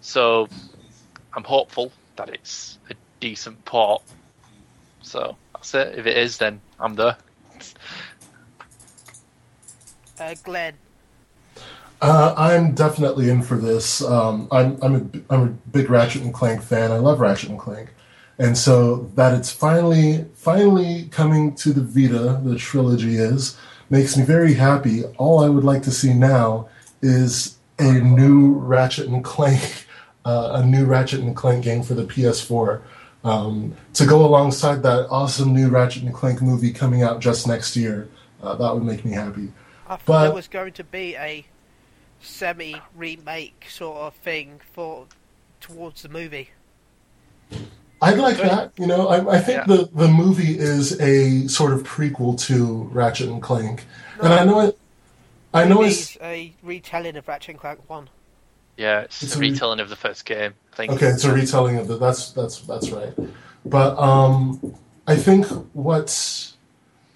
[0.00, 0.48] So
[1.34, 4.02] I'm hopeful that it's a decent port.
[5.02, 5.98] So that's it.
[5.98, 7.16] If it is, then I'm there.
[10.18, 10.74] Uh, Glenn,
[12.02, 14.02] Uh, I'm definitely in for this.
[14.02, 16.92] Um, I'm I'm a, b- I'm a big Ratchet and Clank fan.
[16.92, 17.90] I love Ratchet and Clank,
[18.40, 23.58] and so that it's finally finally coming to the Vita, the trilogy is
[23.90, 25.04] makes me very happy.
[25.18, 26.68] All I would like to see now
[27.02, 29.86] is a new Ratchet and Clank,
[30.24, 32.80] uh, a new Ratchet and Clank game for the PS4.
[33.22, 37.76] Um, to go alongside that awesome new Ratchet and Clank movie coming out just next
[37.76, 38.08] year,
[38.42, 39.52] uh, that would make me happy.
[39.86, 41.44] I thought But- there was going to be a
[42.22, 45.08] semi remake sort of thing for
[45.60, 46.48] towards the movie.
[48.02, 48.72] I'd like that.
[48.78, 49.76] You know, I, I think Yeah.
[49.76, 53.84] the, the movie is a sort of prequel to Ratchet and Clank,
[54.22, 54.78] and I know it.
[55.52, 58.08] I know it's a retelling of Ratchet and Clank One.
[58.76, 60.54] Yeah, it's, It's a a re- retelling of the first game.
[60.72, 60.92] I think.
[60.92, 61.08] okay.
[61.08, 61.98] It's a retelling of the.
[61.98, 63.12] That's that's that's right.
[63.66, 64.74] But um,
[65.06, 66.52] I think what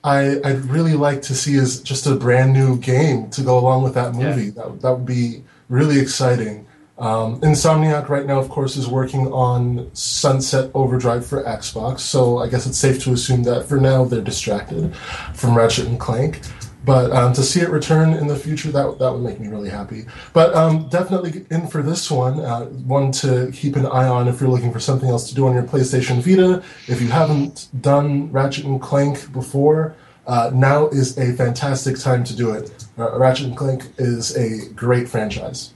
[0.02, 3.84] I I'd really like to see is just a brand new game to go along
[3.84, 4.50] with that movie.
[4.50, 6.66] That that would be really exciting.
[6.96, 12.48] Um, Insomniac right now, of course, is working on Sunset Overdrive for Xbox, so I
[12.48, 14.94] guess it's safe to assume that for now they're distracted
[15.34, 16.40] from Ratchet and Clank.
[16.84, 19.70] But um, to see it return in the future, that that would make me really
[19.70, 20.04] happy.
[20.32, 24.40] But um, definitely in for this one, uh, one to keep an eye on if
[24.40, 26.62] you're looking for something else to do on your PlayStation Vita.
[26.86, 32.36] If you haven't done Ratchet and Clank before, uh, now is a fantastic time to
[32.36, 32.86] do it.
[32.98, 35.73] Uh, Ratchet and Clank is a great franchise.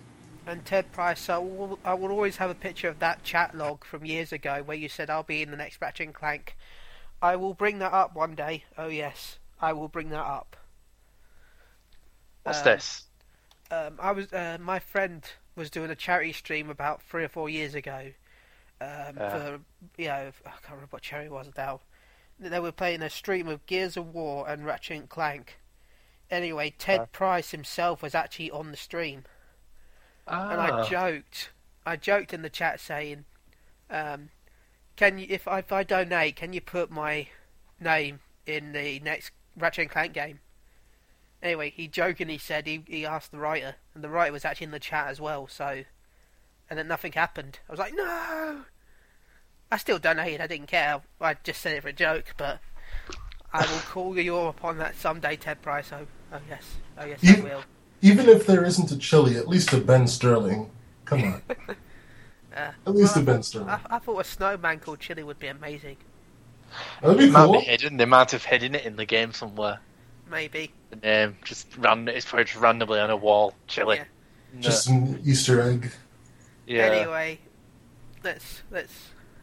[0.48, 3.84] And Ted Price, I will, I will always have a picture of that chat log
[3.84, 6.56] from years ago where you said I'll be in the next Ratchet and Clank.
[7.20, 8.64] I will bring that up one day.
[8.78, 10.56] Oh yes, I will bring that up.
[12.44, 13.04] What's Um, this?
[13.70, 15.22] Um, I was uh, my friend
[15.54, 18.12] was doing a charity stream about three or four years ago.
[18.80, 19.28] Um, Ah.
[19.30, 19.61] for
[19.98, 21.80] you know, I can't remember what charity it was now.
[22.40, 25.58] They were playing a stream of Gears of War and Ratchet and Clank.
[26.30, 27.06] Anyway, Ted Ah.
[27.06, 29.24] Price himself was actually on the stream,
[30.28, 31.50] and I Ah, joked.
[31.86, 33.24] I joked in the chat saying,
[33.90, 34.30] um,
[34.96, 37.28] "Can you, if I, if I donate, can you put my
[37.80, 40.40] name in the next Ratchet and Clank game?"
[41.42, 44.70] Anyway, he jokingly said he, he asked the writer, and the writer was actually in
[44.72, 45.46] the chat as well.
[45.46, 45.84] So,
[46.68, 47.60] and then nothing happened.
[47.68, 48.64] I was like, no.
[49.70, 50.40] I still donated.
[50.40, 51.00] I didn't care.
[51.20, 52.58] I just said it for a joke, but
[53.52, 55.92] I will call you up on that someday, Ted Price.
[55.92, 57.62] Oh, oh yes, oh yes, I will.
[58.00, 60.70] Even if there isn't a Chili, at least a Ben Sterling.
[61.04, 61.42] Come on,
[62.56, 63.68] Uh, at least well, a Ben Sterling.
[63.68, 65.96] I, I thought a snowman called Chili would be amazing.
[67.00, 67.52] That'd it be might cool.
[67.61, 67.96] be hidden.
[67.96, 69.78] They might have hidden it in the game somewhere.
[70.30, 70.72] Maybe.
[70.90, 72.08] The name just ran.
[72.08, 73.54] It's probably just randomly on a wall.
[73.68, 73.96] Chilly.
[73.96, 74.04] Yeah.
[74.54, 74.61] No.
[74.61, 75.92] Just an Easter egg.
[76.66, 76.84] yeah.
[76.87, 77.38] Anyway,
[78.24, 78.92] let's let's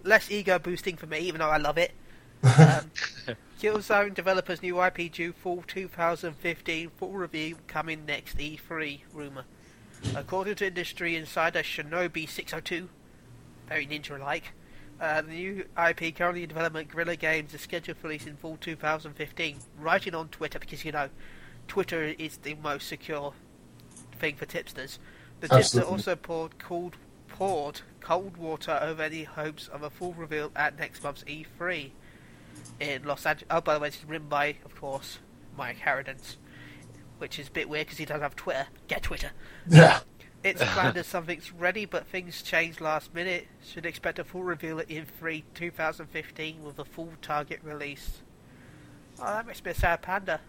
[0.03, 1.91] less ego boosting for me, even though I love it.
[2.45, 2.91] Um,
[3.59, 9.45] Killzone developers' new IP due fall 2015 full review coming next E3 rumor.
[10.15, 12.89] According to industry insider Shinobi 602,
[13.67, 14.51] very ninja-like,
[15.01, 18.57] uh, the new IP currently in development, Guerrilla Games, is scheduled for release in fall
[18.61, 19.57] 2015.
[19.79, 21.09] Writing on Twitter because you know,
[21.67, 23.33] Twitter is the most secure
[24.19, 24.99] thing for tipsters.
[25.41, 30.51] The tipster also poured cold poured cold water over any hopes of a full reveal
[30.55, 31.91] at next month's E3
[32.79, 33.47] in Los Angeles.
[33.49, 35.19] Oh, by the way, is written by, of course,
[35.57, 36.35] Mike Harradence,
[37.17, 38.67] which is a bit weird because he doesn't have Twitter.
[38.87, 39.31] Get Twitter.
[39.67, 39.99] Yeah.
[40.43, 43.47] It's planned as something's ready, but things change last minute.
[43.65, 48.21] Should expect a full reveal at E3 2015 with a full target release.
[49.19, 50.41] Oh, that makes me a sad panda.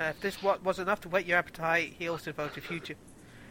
[0.00, 2.94] Uh, if this wa- was enough to whet your appetite, he also voted future.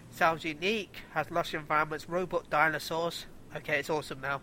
[0.10, 3.26] Sounds unique, has lush environments, robot dinosaurs.
[3.54, 4.40] Okay, it's awesome now.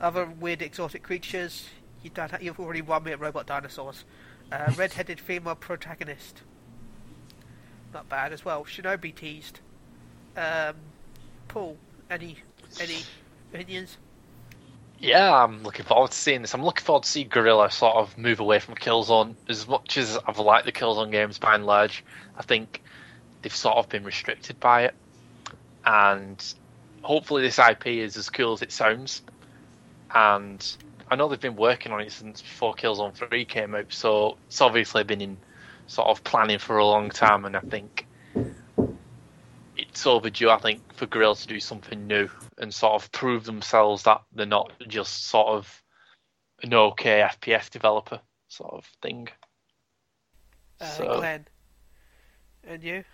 [0.00, 1.68] Other weird exotic creatures.
[2.02, 4.04] You don't ha- you've already won me at robot dinosaurs.
[4.50, 6.42] Uh, red-headed female protagonist.
[7.92, 8.64] Not bad as well.
[8.64, 9.60] Shinobi teased.
[10.36, 10.76] Um,
[11.48, 11.76] Paul,
[12.08, 12.38] any
[12.80, 12.98] any
[13.52, 13.98] opinions?
[14.98, 16.54] Yeah, I'm looking forward to seeing this.
[16.54, 19.34] I'm looking forward to see Guerrilla sort of move away from Killzone.
[19.48, 22.04] As much as I've liked the Killzone games by and large,
[22.36, 22.82] I think
[23.42, 24.94] they've sort of been restricted by it.
[25.86, 26.54] And
[27.02, 29.22] hopefully, this IP is as cool as it sounds.
[30.14, 30.76] and
[31.10, 34.60] I know they've been working on it since before Killzone Three came out, so it's
[34.60, 35.36] obviously been in
[35.88, 38.06] sort of planning for a long time, and I think
[39.76, 40.50] it's overdue.
[40.50, 44.46] I think for Guerrilla to do something new and sort of prove themselves that they're
[44.46, 45.82] not just sort of
[46.62, 49.28] an okay FPS developer sort of thing.
[50.80, 51.46] Uh, So- Glenn.
[52.62, 53.04] And you?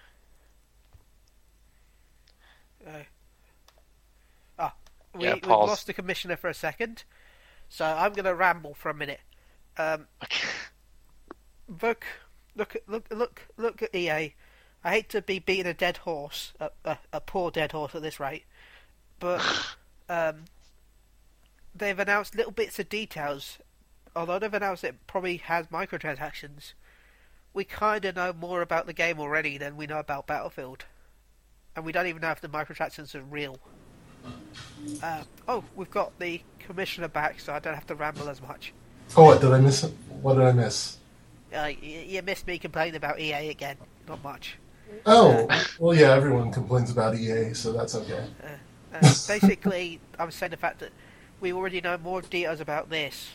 [2.87, 2.91] Uh,
[4.59, 4.75] ah,
[5.15, 7.05] we, Yeah, we've lost the commissioner for a second,
[7.69, 9.21] so I'm going to ramble for a minute.
[9.79, 10.07] Um,
[11.83, 12.07] look,
[12.55, 14.35] look, look, look, look at EA.
[14.85, 18.03] I hate to be beating a dead horse, a, a, a poor dead horse at
[18.03, 18.45] this rate,
[19.19, 19.43] but
[20.09, 20.45] um,
[21.75, 23.59] they've announced little bits of details.
[24.15, 26.73] Although they've announced it probably has microtransactions,
[27.53, 30.85] we kind of know more about the game already than we know about Battlefield,
[31.75, 33.59] and we don't even know if the microtransactions are real.
[35.03, 38.73] Uh, oh, we've got the commissioner back, so I don't have to ramble as much.
[39.17, 39.83] Oh, what did I miss?
[40.23, 40.99] What did I miss?
[41.55, 43.77] Uh, you, you missed me complaining about EA again.
[44.09, 44.57] Not much.
[45.05, 46.13] Oh, well, yeah.
[46.13, 48.25] Everyone complains about EA, so that's okay.
[48.93, 50.91] Uh, basically, I was saying the fact that
[51.41, 53.31] we already know more details about this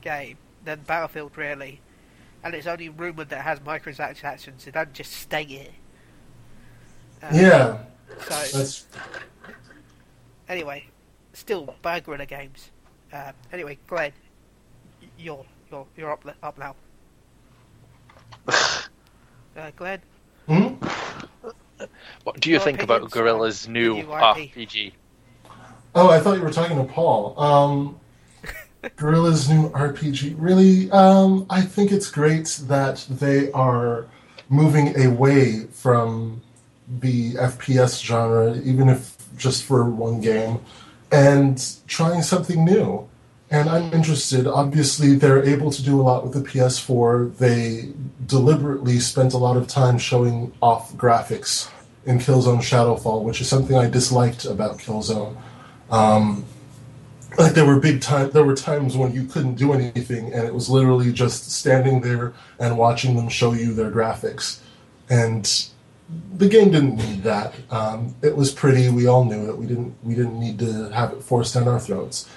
[0.00, 1.80] game than Battlefield, really,
[2.42, 4.66] and it's only rumored that it has microtransactions.
[4.66, 5.72] It doesn't just state it.
[7.22, 7.78] Uh, Yeah,
[8.28, 8.86] So that's
[10.50, 10.84] anyway,
[11.32, 12.70] still bad Guerrilla Games.
[13.12, 14.12] Uh, anyway, Glenn,
[15.18, 16.74] you're you're you're up up now.
[19.56, 20.00] Uh, Glenn,
[20.46, 20.74] hmm?
[22.22, 24.52] What do you Your think about Guerrilla's new UIP?
[24.54, 24.92] RPG?
[25.96, 27.38] Oh, I thought you were talking to Paul.
[27.38, 28.00] Um,
[28.96, 30.36] Guerrilla's new RPG.
[30.38, 34.06] Really, um, I think it's great that they are
[34.48, 36.40] moving away from
[37.00, 39.09] the FPS genre, even if
[39.40, 40.60] just for one game,
[41.10, 43.08] and trying something new.
[43.50, 44.46] And I'm interested.
[44.46, 47.36] Obviously, they're able to do a lot with the PS4.
[47.38, 47.88] They
[48.26, 51.68] deliberately spent a lot of time showing off graphics
[52.06, 55.36] in Killzone Shadow Fall, which is something I disliked about Killzone.
[55.90, 56.44] Um,
[57.38, 60.54] like there were big time, there were times when you couldn't do anything, and it
[60.54, 64.60] was literally just standing there and watching them show you their graphics.
[65.08, 65.44] And
[66.34, 67.54] the game didn't need that.
[67.70, 68.88] Um, it was pretty.
[68.88, 69.56] We all knew it.
[69.56, 69.94] We didn't.
[70.02, 72.28] We didn't need to have it forced down our throats.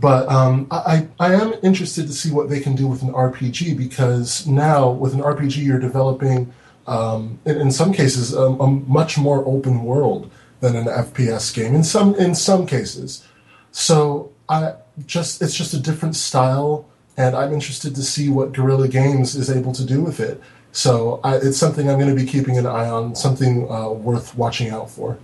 [0.00, 3.76] But um, I, I am interested to see what they can do with an RPG
[3.78, 6.52] because now with an RPG you're developing,
[6.88, 11.72] um, in, in some cases, a, a much more open world than an FPS game.
[11.72, 13.24] In some in some cases,
[13.70, 14.74] so I
[15.06, 19.50] just it's just a different style, and I'm interested to see what Guerrilla Games is
[19.50, 20.40] able to do with it.
[20.72, 24.34] So I, it's something I'm going to be keeping an eye on, something uh, worth
[24.36, 25.18] watching out for.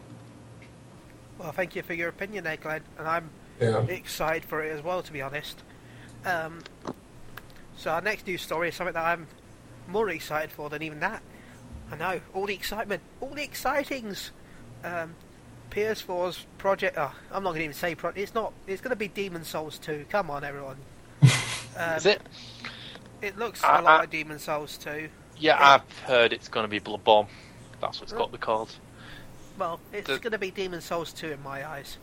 [1.38, 3.30] well, thank you for your opinion there, Glenn, and I'm
[3.60, 3.80] Yeah.
[3.84, 5.62] excited for it as well, to be honest.
[6.26, 6.60] Um,
[7.76, 9.26] so our next news story is something that I'm
[9.86, 11.22] more excited for than even that.
[11.90, 14.30] I know all the excitement, all the excitings.
[14.84, 15.14] Um,
[15.70, 16.96] PS4's project.
[16.98, 18.18] Oh, I'm not going to even say project.
[18.18, 18.52] It's not.
[18.66, 20.06] It's going to be Demon's Souls 2.
[20.10, 20.76] Come on, everyone.
[21.76, 22.20] Um, Is it?
[23.22, 25.08] It looks Uh, a lot uh, like Demon's Souls 2.
[25.38, 27.28] Yeah, I've heard it's going to be Bloodborne.
[27.80, 28.74] That's what it's got to be called.
[29.58, 31.98] Well, it's The- going to be Demon's Souls 2 in my eyes.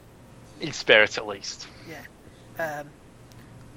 [0.62, 1.68] In spirit, at least.
[1.90, 2.02] Yeah.
[2.80, 2.90] Um,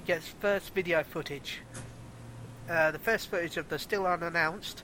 [0.05, 1.59] gets first video footage.
[2.69, 4.83] Uh, the first footage of the still unannounced.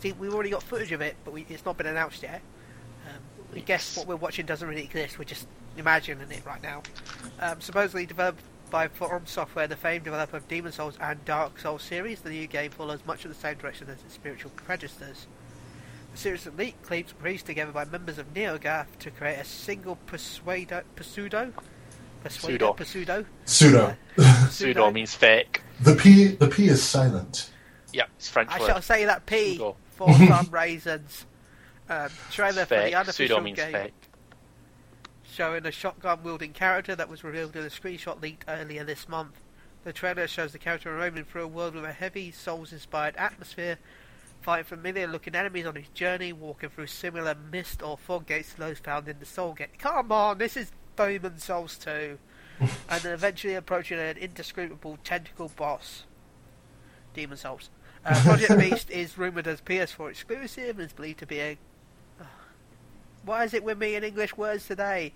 [0.00, 2.40] See, we've already got footage of it, but we, it's not been announced yet.
[3.06, 3.22] Um,
[3.54, 5.18] we guess what we're watching doesn't really exist.
[5.18, 5.46] We're just
[5.76, 6.82] imagining it right now.
[7.38, 11.82] Um, supposedly developed by From Software, the famed developer of Demon's Souls and Dark Souls
[11.82, 15.26] series, the new game follows much of the same direction as its spiritual predecessors.
[16.12, 19.44] The series of leaked clips were pieced together by members of NeoGAF to create a
[19.44, 21.52] single Persuado, Pseudo,
[22.28, 22.74] Pseudo.
[22.76, 23.96] Persuado, Pseudo, Pseudo.
[24.50, 25.62] Pseudo means fake.
[25.80, 27.50] the P the P is silent.
[27.92, 28.66] Yeah, it's French I word.
[28.66, 29.76] shall say that P Pseudo.
[29.90, 31.26] for some reasons.
[31.88, 32.94] Um, trailer It's for the fake.
[32.94, 33.92] unofficial Pseudo means game fake.
[35.32, 39.40] Showing a shotgun wielding character that was revealed in a screenshot leaked earlier this month.
[39.84, 43.78] The trailer shows the character roaming through a world with a heavy Souls-inspired atmosphere,
[44.40, 48.78] fighting familiar-looking enemies on his journey, walking through similar mist or fog gates to those
[48.78, 49.78] found in the Soul Gate.
[49.78, 52.18] Come on, this is Demon's Souls 2.
[52.60, 56.04] and then eventually approaching an indescribable tentacle boss.
[57.14, 57.70] Demon's Souls.
[58.04, 61.58] Uh, Project Beast is rumoured as PS4 exclusive and is believed to be a.
[63.24, 65.12] Why is it with me in English words today?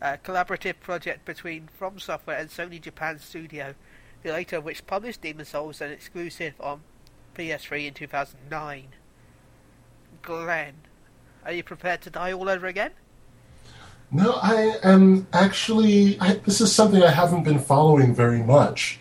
[0.00, 3.74] A collaborative project between From Software and Sony Japan Studio,
[4.22, 6.82] the later of which published Demon's Souls an exclusive on
[7.34, 8.88] PS3 in 2009.
[10.20, 10.74] Glenn,
[11.44, 12.90] are you prepared to die all over again?
[14.10, 16.20] No, I am actually.
[16.20, 19.00] I, this is something I haven't been following very much,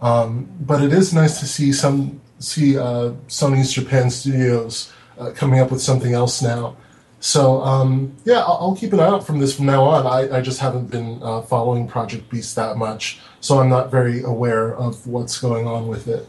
[0.00, 5.60] um, but it is nice to see some see uh, Sony's Japan Studios uh, coming
[5.60, 6.76] up with something else now.
[7.20, 10.06] So um, yeah, I'll, I'll, keep an eye out from this from now on.
[10.06, 14.22] I, I just haven't been uh, following Project Beast that much, so I'm not very
[14.22, 16.28] aware of what's going on with it.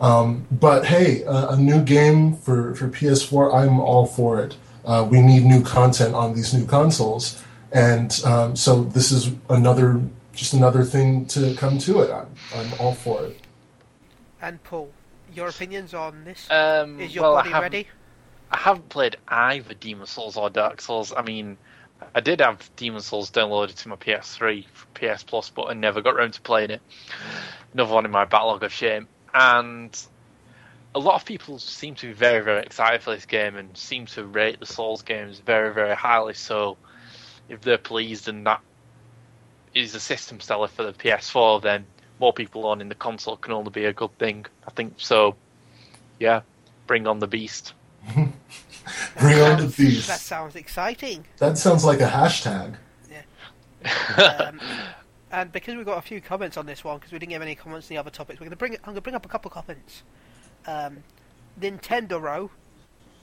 [0.00, 4.56] Um, but hey, a new game for, for PS4, I'm all for it.
[4.84, 10.02] Uh, we need new content on these new consoles, and um, so this is another
[10.34, 12.10] just another thing to come to it.
[12.10, 13.40] I'm, I'm all for it.
[14.42, 14.90] And Paul,
[15.32, 16.50] your opinions on this?
[16.50, 17.88] Um, is your well, body ready?
[18.54, 21.12] I haven't played either Demon's Souls or Dark Souls.
[21.14, 21.58] I mean,
[22.14, 26.14] I did have Demon's Souls downloaded to my PS3, PS Plus, but I never got
[26.14, 26.80] around to playing it.
[27.72, 29.08] Another one in my backlog of shame.
[29.34, 30.00] And
[30.94, 34.06] a lot of people seem to be very, very excited for this game and seem
[34.06, 36.34] to rate the Souls games very, very highly.
[36.34, 36.76] So,
[37.48, 38.60] if they're pleased and that
[39.74, 41.86] is a system seller for the PS4, then
[42.20, 44.46] more people on in the console can only be a good thing.
[44.64, 45.34] I think so.
[46.20, 46.42] Yeah,
[46.86, 47.74] bring on the beast.
[49.18, 50.08] Bring on the beast.
[50.08, 51.26] That sounds exciting.
[51.38, 52.76] That sounds like a hashtag.
[53.10, 54.22] Yeah.
[54.22, 54.60] um,
[55.32, 57.54] and because we've got a few comments on this one, because we didn't have any
[57.54, 58.74] comments on the other topics, we're going to bring.
[58.74, 60.02] I'm going to bring up a couple of comments.
[60.66, 61.02] Um,
[61.60, 62.50] Nintendo Row.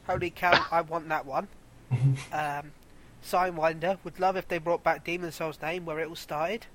[0.07, 0.65] Holy cow!
[0.71, 1.47] I want that one.
[2.31, 2.71] um,
[3.23, 6.65] Signwinder would love if they brought back Demon's Souls name where it all started.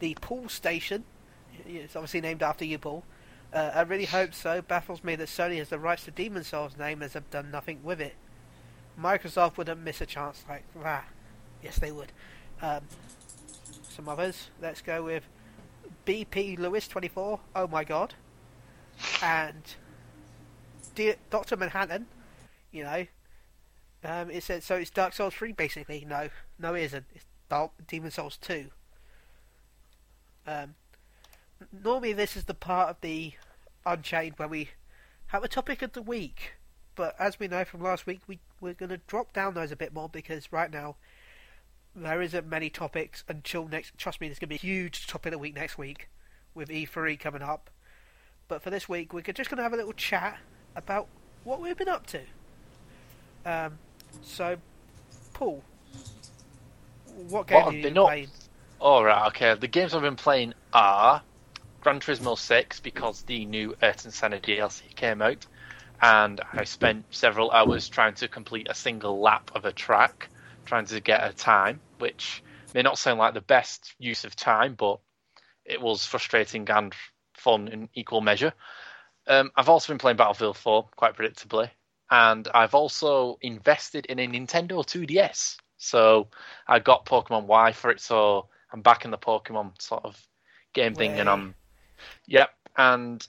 [0.00, 1.04] The Pool Station.
[1.66, 3.04] It's obviously named after you, Paul.
[3.52, 4.60] Uh, I really hope so.
[4.60, 7.80] Baffles me that Sony has the rights to Demon's Souls name as have done nothing
[7.82, 8.14] with it.
[9.00, 11.06] Microsoft wouldn't miss a chance like that.
[11.62, 12.12] Yes, they would.
[12.60, 12.82] Um,
[13.88, 14.48] some others.
[14.60, 15.24] Let's go with
[16.06, 17.40] BP Lewis 24.
[17.54, 18.14] Oh my god.
[19.22, 19.62] And
[20.94, 22.06] D- Doctor Manhattan.
[22.72, 23.06] You know.
[24.04, 24.76] Um, it said so.
[24.76, 26.04] It's Dark Souls 3 basically.
[26.08, 26.28] No,
[26.58, 27.06] no, it isn't.
[27.14, 28.66] It's Dark Demon's Souls 2.
[30.46, 30.74] Um,
[31.82, 33.32] normally this is the part of the
[33.84, 34.70] Unchained where we
[35.28, 36.54] have a topic of the week,
[36.96, 39.76] but as we know from last week, we we're going to drop down those a
[39.76, 40.96] bit more because right now
[41.94, 43.96] there isn't many topics until next.
[43.96, 46.08] Trust me, there's going to be a huge topic of the week next week
[46.54, 47.70] with E3 coming up.
[48.48, 50.38] But for this week, we're just going to have a little chat
[50.74, 51.08] about
[51.44, 52.20] what we've been up to.
[53.44, 53.78] Um,
[54.22, 54.56] so,
[55.32, 55.62] Paul,
[57.28, 58.28] what game What have you been playing?
[58.80, 59.54] Alright, okay.
[59.54, 61.22] The games I've been playing are
[61.86, 65.46] Gran Turismo 6 because the new Ayrton Senna DLC came out,
[66.02, 70.28] and I spent several hours trying to complete a single lap of a track,
[70.64, 72.42] trying to get a time, which
[72.74, 74.98] may not sound like the best use of time, but
[75.64, 76.92] it was frustrating and
[77.34, 78.52] fun in equal measure.
[79.28, 81.70] Um, I've also been playing Battlefield 4 quite predictably,
[82.10, 85.56] and I've also invested in a Nintendo 2DS.
[85.76, 86.26] So
[86.66, 90.20] I got Pokemon Y for it, so I'm back in the Pokemon sort of
[90.72, 91.54] game thing, and I'm
[92.26, 93.26] yep, and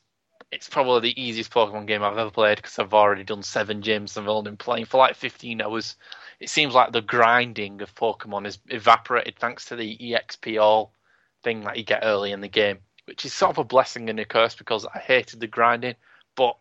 [0.51, 4.15] it's probably the easiest Pokemon game I've ever played because I've already done seven gyms
[4.15, 5.95] and I've only been playing for like 15 hours.
[6.39, 10.93] It seems like the grinding of Pokemon has evaporated thanks to the EXP all
[11.43, 14.19] thing that you get early in the game, which is sort of a blessing and
[14.19, 15.95] a curse because I hated the grinding,
[16.35, 16.57] but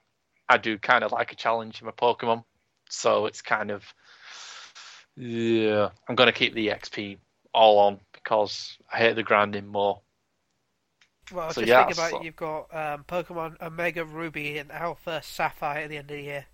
[0.49, 2.45] I do kind of like a challenge in my Pokemon,
[2.89, 3.85] so it's kind of
[5.17, 5.91] yeah.
[6.09, 7.19] I'm gonna keep the EXP
[7.55, 10.01] all on because I hate the grinding more.
[11.33, 12.25] Well, So just yeah, think about so- it.
[12.25, 16.47] You've got um, Pokemon Omega Ruby and Alpha Sapphire at the end of the year.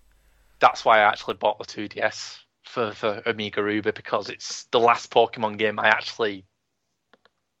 [0.59, 5.11] That's why I actually bought the 2DS for for Omega Ruby because it's the last
[5.11, 6.45] Pokemon game I actually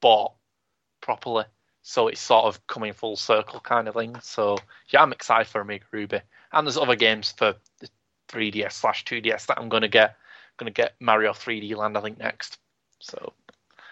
[0.01, 0.33] bought
[1.01, 1.45] properly.
[1.81, 4.15] So it's sort of coming full circle kind of thing.
[4.21, 4.57] So
[4.89, 6.21] yeah, I'm excited for Omega Ruby,
[6.53, 7.89] and there's other games for the
[8.29, 10.11] 3DS slash 2DS that I'm gonna get.
[10.11, 12.57] I'm gonna get Mario 3D Land I think next.
[12.99, 13.33] So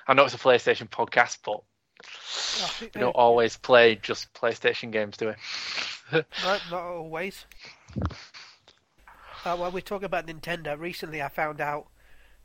[0.07, 1.61] I know it's a PlayStation podcast, but
[2.81, 5.33] we don't always play just PlayStation games, do we?
[6.43, 7.45] no, not always.
[9.43, 11.87] Uh, while we're talking about Nintendo, recently I found out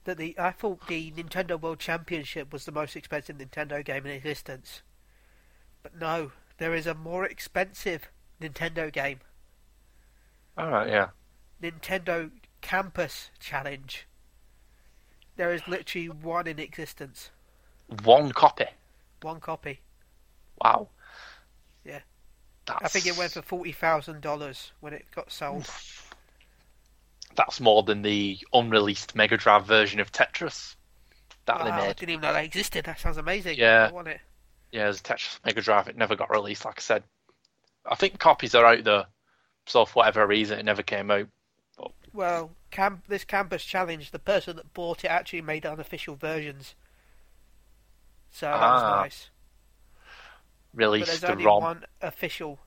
[0.04, 4.12] that the I thought the Nintendo World Championship was the most expensive Nintendo game in
[4.12, 4.82] existence,
[5.82, 8.09] but no, there is a more expensive
[8.40, 9.20] Nintendo game,
[10.57, 11.09] All right, yeah.
[11.62, 12.30] Nintendo
[12.61, 14.07] Campus Challenge.
[15.36, 17.30] There is literally one in existence,
[18.04, 18.66] One copy.
[19.22, 19.80] One copy.
[20.60, 20.88] Wow.
[21.84, 22.00] Yeah.
[22.66, 25.68] That's, I think it went for forty thousand dollars when it got sold.
[27.36, 30.74] That's more than the unreleased Mega Drive version of Tetris
[31.44, 32.86] that they Wow, I didn't even know that existed.
[32.86, 33.58] That sounds amazing.
[33.58, 33.88] Yeah.
[33.90, 34.20] I want it.
[34.72, 35.88] Yeah, there's Tetris Mega Drive.
[35.88, 37.04] It never got released, like I said.
[37.88, 39.06] I think copies are out there,
[39.66, 41.28] so for whatever reason, it never came out.
[42.12, 46.74] Well, camp this campus challenge, the person that bought it actually made unofficial versions.
[48.37, 48.91] So that was Ah.
[48.91, 49.30] nice.
[50.99, 52.61] But Released there's the only ROM one official.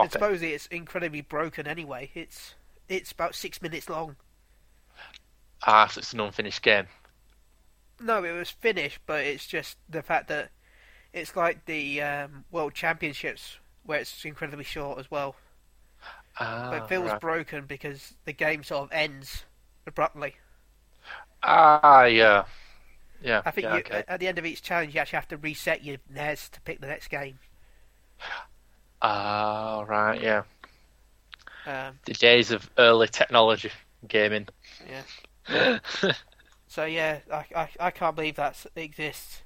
[0.00, 0.10] And copy.
[0.10, 2.10] supposedly it's incredibly broken anyway.
[2.14, 2.54] It's
[2.88, 4.16] it's about six minutes long.
[5.62, 6.86] Ah, so it's an unfinished game.
[8.00, 10.50] No, it was finished, but it's just the fact that
[11.12, 15.36] it's like the um, World Championships where it's incredibly short as well.
[16.36, 17.20] Ah, but it feels right.
[17.20, 19.44] broken because the game sort of ends
[19.86, 20.36] abruptly.
[21.42, 22.44] ah, yeah,
[23.20, 23.42] yeah.
[23.44, 24.04] I think yeah, you, okay.
[24.08, 26.80] at the end of each challenge, you actually have to reset your NES to pick
[26.80, 27.38] the next game.
[29.02, 30.42] Ah, right, yeah.
[31.66, 33.70] Um, The days of early technology
[34.06, 34.48] gaming.
[35.48, 35.78] yeah.
[36.66, 39.42] So yeah, I, I, I can't believe that exists.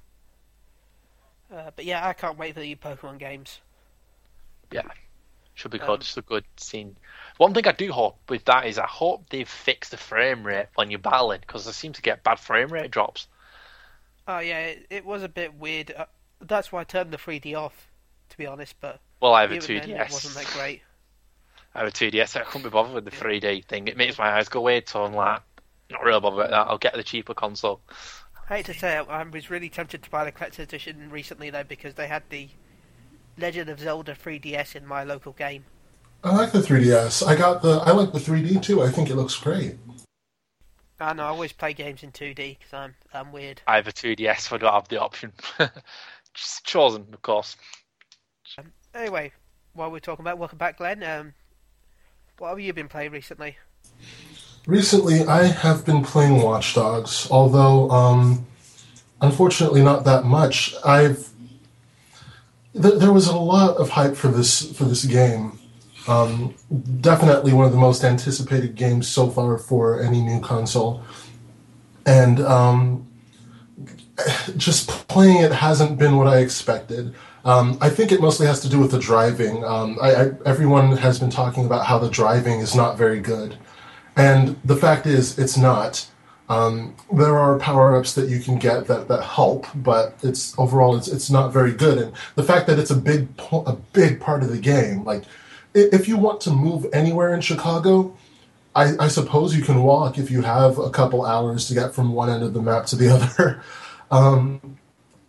[1.51, 3.61] Uh, but yeah, I can't wait for the Pokemon games.
[4.71, 4.83] Yeah,
[5.53, 6.01] should be Um, good.
[6.01, 6.97] It's a good scene.
[7.37, 10.67] One thing I do hope with that is I hope they've fixed the frame rate
[10.75, 13.27] when you're battling because I seem to get bad frame rate drops.
[14.27, 15.91] Oh yeah, it, it was a bit weird.
[15.95, 16.05] Uh,
[16.41, 17.89] that's why I turned the 3D off,
[18.29, 18.75] to be honest.
[18.79, 20.11] But Well, I have a even then, it 2DS.
[20.11, 20.81] wasn't that great.
[21.73, 22.35] I have a 2DS.
[22.35, 23.87] I couldn't be bothered with the 3D thing.
[23.87, 25.41] It makes my eyes go weird, so I'm like,
[25.91, 26.67] not really bothered about that.
[26.71, 27.81] I'll get the cheaper console.
[28.49, 31.63] I hate to say I was really tempted to buy the collector's edition recently though
[31.63, 32.49] because they had the
[33.37, 35.65] Legend of Zelda 3DS in my local game.
[36.23, 37.25] I like the 3DS.
[37.25, 37.79] I got the.
[37.85, 38.81] I like the 3D too.
[38.81, 39.77] I think it looks great.
[40.99, 43.61] I know I always play games in 2D because I'm I'm weird.
[43.67, 45.33] I have a 2DS, so I don't have the option.
[46.33, 47.55] Just chosen, of course.
[48.93, 49.31] Anyway,
[49.73, 51.03] while we're talking about welcome back, Glenn.
[51.03, 51.33] Um,
[52.37, 53.57] what have you been playing recently?
[54.67, 58.45] Recently, I have been playing Watch Dogs, although um,
[59.21, 60.73] unfortunately not that much.
[60.83, 61.29] I've
[62.73, 65.59] th- there was a lot of hype for this for this game.
[66.07, 66.53] Um,
[67.01, 71.03] definitely one of the most anticipated games so far for any new console,
[72.05, 73.07] and um,
[74.57, 77.15] just playing it hasn't been what I expected.
[77.43, 79.63] Um, I think it mostly has to do with the driving.
[79.63, 83.57] Um, I, I, everyone has been talking about how the driving is not very good.
[84.15, 86.07] And the fact is, it's not.
[86.47, 90.95] Um, there are power ups that you can get that, that help, but it's overall
[90.95, 91.97] it's it's not very good.
[91.97, 95.23] And the fact that it's a big a big part of the game, like
[95.75, 98.15] if you want to move anywhere in Chicago,
[98.73, 102.13] I, I suppose you can walk if you have a couple hours to get from
[102.13, 103.61] one end of the map to the other.
[104.11, 104.77] Um,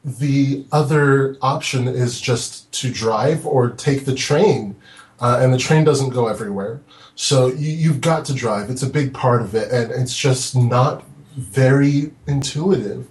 [0.04, 4.76] the other option is just to drive or take the train,
[5.20, 6.80] uh, and the train doesn't go everywhere.
[7.16, 8.70] So you, you've got to drive.
[8.70, 11.04] It's a big part of it, and it's just not
[11.36, 13.08] very intuitive.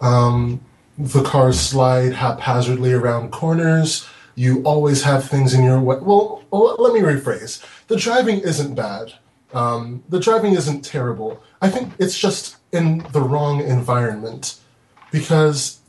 [0.00, 0.60] Um,
[0.96, 4.08] the cars slide haphazardly around corners.
[4.34, 5.96] You always have things in your way.
[6.00, 7.64] Well, let me rephrase.
[7.88, 9.14] The driving isn't bad.
[9.52, 11.42] Um, the driving isn't terrible.
[11.60, 14.60] I think it's just in the wrong environment
[15.10, 15.80] because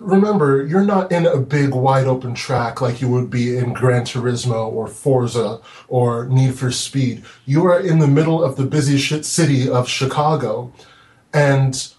[0.00, 4.02] remember, you're not in a big wide open track like you would be in Gran
[4.02, 7.24] Turismo or Forza or Need for Speed.
[7.46, 10.72] You are in the middle of the busy shit city of Chicago,
[11.32, 11.92] and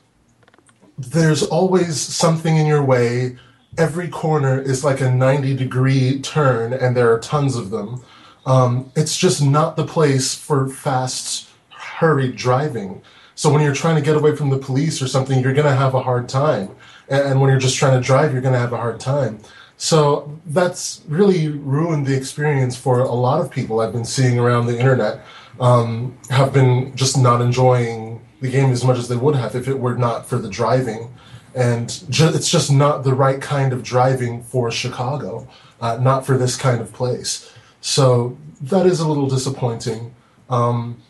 [0.98, 3.38] there's always something in your way.
[3.80, 8.04] Every corner is like a 90 degree turn, and there are tons of them.
[8.46, 13.02] Um, it's just not the place for fast, hurried driving.
[13.36, 15.74] So when you're trying to get away from the police or something, you're going to
[15.74, 16.76] have a hard time.
[17.08, 19.40] And, when you're just trying to drive, you're going to have a hard time.
[19.78, 24.66] So that's really ruined the experience for a lot of people I've been seeing around
[24.66, 25.24] the internet.
[25.62, 29.70] Um, have been just not enjoying the game as much as they would have if
[29.70, 31.14] it were not for the driving.
[31.56, 35.48] And ju- it's just not the right kind of driving for Chicago,
[35.82, 37.52] uh, not for this kind of place.
[37.82, 40.14] So that is a little disappointing.
[40.50, 41.02] Um,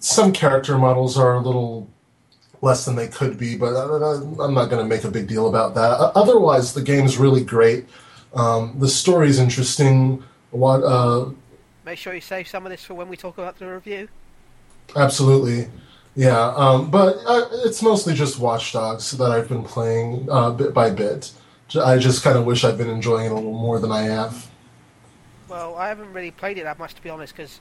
[0.00, 1.88] some character models are a little
[2.60, 5.48] less than they could be, but uh, I'm not going to make a big deal
[5.48, 5.92] about that.
[5.92, 7.86] Uh, Otherwise, the game's really great.
[8.34, 10.22] Um, the story's interesting.
[10.50, 10.82] What?
[10.82, 11.30] Uh,
[11.84, 14.08] Make sure you save some of this for when we talk about the review.
[14.96, 15.68] absolutely,
[16.18, 16.48] yeah.
[16.56, 20.90] Um, but uh, it's mostly just Watch Dogs that I've been playing uh, bit by
[20.90, 21.32] bit.
[21.82, 24.50] I just kind of wish I'd been enjoying it a little more than I have.
[25.48, 27.60] Well, I haven't really played it that much to be honest, because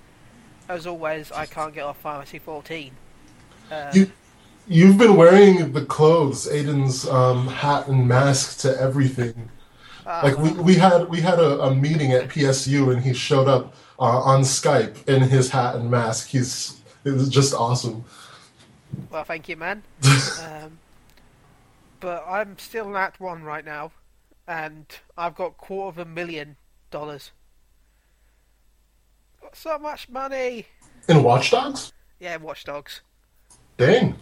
[0.70, 3.00] as always, I can't get off Final Fantasy 14.
[3.72, 4.12] Uh, You,
[4.68, 9.52] you've been wearing the clothes, Aiden's um, hat and mask to everything.
[10.06, 13.48] ah, Like we, we had we had a, a meeting at PSU and he showed
[13.48, 16.30] up uh, on Skype in his hat and mask.
[16.30, 18.06] He's it was just awesome.
[19.10, 19.84] Well, thank you, man.
[20.42, 20.80] um,
[22.00, 23.92] but I'm still at one right now,
[24.48, 24.86] and
[25.18, 26.58] I've got quarter of a million
[26.92, 27.32] dollars.
[29.42, 30.68] Got so much money.
[31.08, 31.94] In Watch Dogs?
[32.20, 33.02] Yeah, Watch Dogs.
[33.78, 34.16] Dang.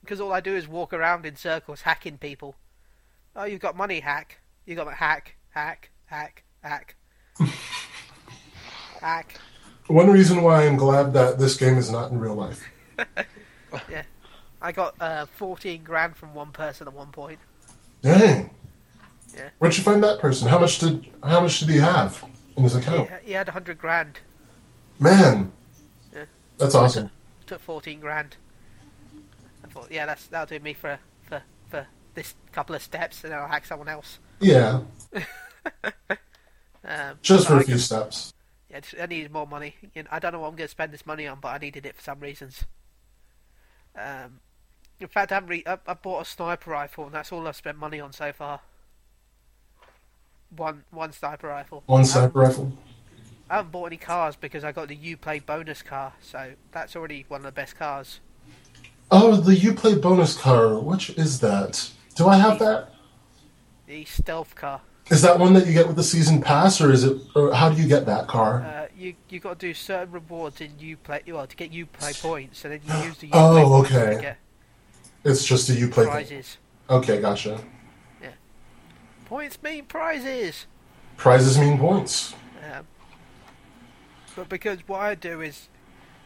[0.00, 2.54] Because all I do is walk around in circles hacking people.
[3.34, 4.38] Oh, you've got money, hack.
[4.64, 6.96] You got hack, hack, hack, hack.
[9.00, 9.38] hack.
[9.88, 12.64] One reason why I'm glad that this game is not in real life.
[13.90, 14.02] Yeah.
[14.60, 17.38] I got uh, 14 grand from one person at one point.
[18.02, 18.50] Dang.
[19.36, 19.50] Yeah.
[19.58, 20.48] Where'd you find that person?
[20.48, 22.24] How much did how much did he have
[22.56, 23.10] in his account?
[23.22, 24.20] he had 100 grand.
[24.98, 25.52] Man.
[26.14, 26.24] Yeah.
[26.56, 27.10] That's awesome.
[27.46, 28.36] Took 14 grand.
[29.62, 30.98] I thought, yeah, that's that'll do me for
[31.28, 34.18] for for this couple of steps, and then I'll hack someone else.
[34.40, 34.80] Yeah.
[36.88, 38.32] Um, Just for I a few steps.
[38.70, 39.74] Yeah, I needed more money.
[39.94, 41.58] You know, I don't know what I'm going to spend this money on, but I
[41.58, 42.64] needed it for some reasons.
[43.96, 44.40] Um,
[45.00, 47.56] in fact, I, haven't re- I, I bought a sniper rifle, and that's all I've
[47.56, 48.60] spent money on so far.
[50.54, 51.82] One one sniper rifle.
[51.86, 52.72] One sniper rifle.
[53.50, 57.24] I haven't bought any cars because I got the UPlay bonus car, so that's already
[57.28, 58.20] one of the best cars.
[59.10, 60.78] Oh, the Uplay bonus car.
[60.78, 61.90] Which is that?
[62.16, 62.88] Do I have that?
[63.86, 64.80] The stealth car.
[65.10, 67.16] Is that one that you get with the season pass, or is it?
[67.36, 68.62] Or how do you get that car?
[68.62, 71.32] Uh, you you got to do certain rewards in UPlay.
[71.32, 74.14] Well, to get Uplay points, and then you use the UPlay Oh, points okay.
[74.16, 74.38] to get
[75.24, 76.06] It's just a Uplay thing.
[76.06, 76.56] prizes.
[76.88, 77.60] Okay, gotcha.
[78.22, 78.30] Yeah,
[79.26, 80.66] points mean prizes.
[81.16, 82.34] Prizes mean points.
[82.72, 82.86] Um,
[84.34, 85.68] but because what I do is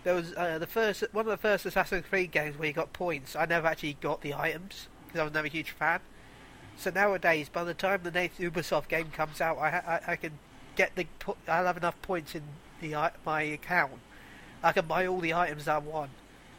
[0.04, 2.92] there was uh, the first one of the first Assassin's Creed games where you got
[2.92, 3.36] points.
[3.36, 6.00] I never actually got the items because I was never a huge fan.
[6.76, 10.38] So nowadays, by the time the next Ubisoft game comes out, I I, I can
[10.80, 11.06] get the
[11.46, 12.42] I'll have enough points in
[12.80, 13.92] the my account.
[14.62, 16.10] I can buy all the items I want,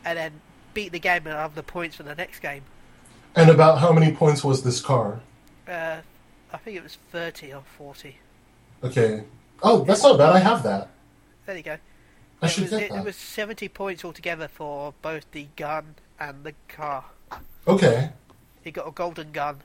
[0.05, 0.41] and then
[0.73, 2.63] beat the game and I'll have the points for the next game.
[3.35, 5.21] And about how many points was this car?
[5.67, 5.97] Uh,
[6.53, 8.17] I think it was thirty or forty.
[8.83, 9.23] Okay.
[9.63, 10.35] Oh, that's not bad.
[10.35, 10.89] I have that.
[11.45, 11.77] There you go.
[12.41, 12.99] I it should was, get it, that.
[12.99, 17.05] it was 70 points altogether for both the gun and the car.
[17.67, 18.09] Okay.
[18.63, 19.57] He got a golden gun.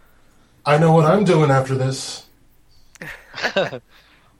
[0.67, 2.27] I know what I'm doing after this.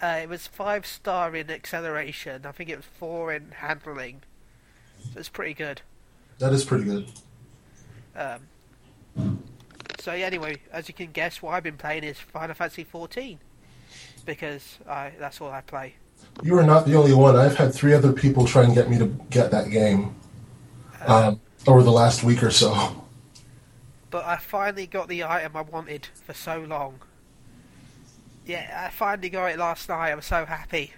[0.07, 2.47] Uh, it was five star in acceleration.
[2.47, 4.23] I think it was four in handling.
[5.13, 5.83] So it's pretty good.
[6.39, 7.11] That is pretty good.
[8.15, 9.41] Um,
[9.99, 13.41] so anyway, as you can guess, what I've been playing is Final Fantasy 14
[14.25, 15.95] because I that's all I play.
[16.41, 17.35] You are not the only one.
[17.35, 20.15] I've had three other people try and get me to get that game
[21.05, 23.05] um, over the last week or so.
[24.11, 27.01] But I finally got the item I wanted for so long.
[28.47, 30.11] Yeah, I finally got it last night.
[30.13, 30.93] I'm so happy.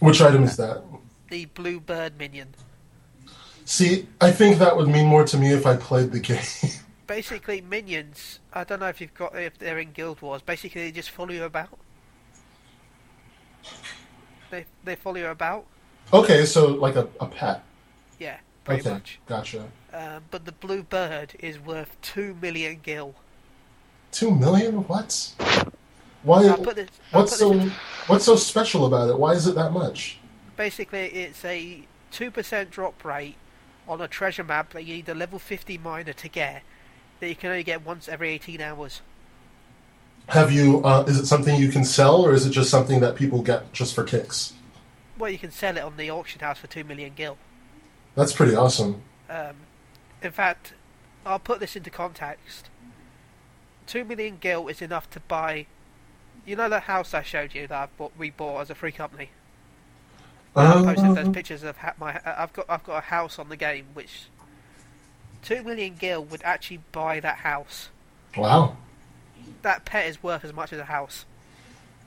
[0.00, 0.82] Which item is that?
[1.30, 2.54] The blue bird minion.
[3.64, 6.40] See, I think that would mean more to me if I played the game.
[7.06, 8.40] basically minions.
[8.52, 10.42] I don't know if you've got if they're in Guild Wars.
[10.42, 11.78] Basically, they just follow you about.
[14.50, 15.66] They they follow you about.
[16.12, 17.62] okay, so like a, a pet.
[18.18, 19.20] Yeah, pretty okay, much.
[19.26, 19.68] gotcha.
[19.92, 23.14] Um, but the blue bird is worth two million gil.
[24.12, 24.86] Two million?
[24.86, 25.34] What?
[26.26, 26.42] Why?
[26.74, 26.90] This.
[27.12, 27.52] What's so
[28.08, 29.16] What's so special about it?
[29.16, 30.18] Why is it that much?
[30.56, 33.36] basically, it's a two percent drop rate
[33.86, 36.62] on a treasure map that you need a level fifty miner to get.
[37.20, 39.02] That you can only get once every eighteen hours.
[40.28, 40.82] Have you?
[40.82, 43.72] Uh, is it something you can sell, or is it just something that people get
[43.72, 44.54] just for kicks?
[45.16, 47.38] Well, you can sell it on the auction house for two million gil.
[48.16, 49.02] That's pretty awesome.
[49.30, 49.54] Um,
[50.22, 50.74] in fact,
[51.24, 52.68] I'll put this into context.
[53.86, 55.66] Two million gil is enough to buy.
[56.46, 58.92] You know that house I showed you that I've bought, we bought as a free
[58.92, 59.30] company.
[60.54, 62.16] I posted those Uh, pictures of ha- my.
[62.16, 64.28] uh, I've got I've got a house on the game which.
[65.42, 67.90] Two million gil would actually buy that house.
[68.36, 68.76] wow.
[69.62, 71.24] That pet is worth as much as a house.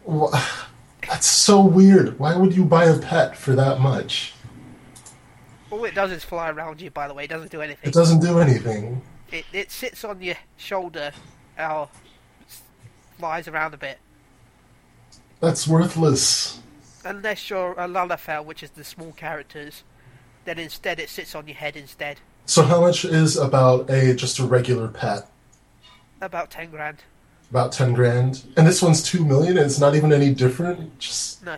[0.04, 0.32] Wha-
[1.08, 2.18] That's so weird.
[2.20, 4.34] Why would you buy a pet for that much?
[5.72, 6.90] All it does is fly around you.
[6.92, 7.88] By the way, it doesn't do anything.
[7.90, 9.02] It doesn't do anything.
[9.32, 11.12] It it sits on your shoulder,
[11.58, 11.88] or
[13.20, 14.00] flies around a bit.
[15.40, 16.60] That's worthless.
[17.06, 19.84] Unless you're a Lalafell, which is the small characters,
[20.46, 22.20] then instead it sits on your head instead.
[22.46, 25.30] So how much is about a just a regular pet?
[26.22, 27.04] About ten grand.
[27.50, 28.44] About ten grand.
[28.58, 29.58] And this one's two million.
[29.58, 31.00] And it's not even any different.
[31.00, 31.58] Just No.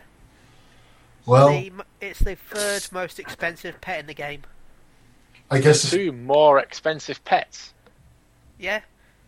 [1.26, 4.44] well, The, it's the third most expensive pet in the game.
[5.50, 7.74] I guess Two more expensive pets.
[8.60, 8.82] Yeah.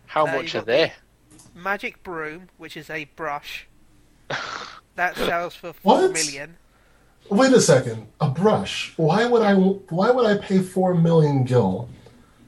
[0.06, 0.92] How Uh, much are got they?
[1.54, 3.66] Magic Broom, which is a brush.
[4.96, 6.00] That sells for What?
[6.00, 6.56] four million.
[7.28, 8.06] Wait a second.
[8.20, 8.92] A brush.
[8.96, 9.54] Why would I?
[9.54, 11.88] Why would I pay four million gil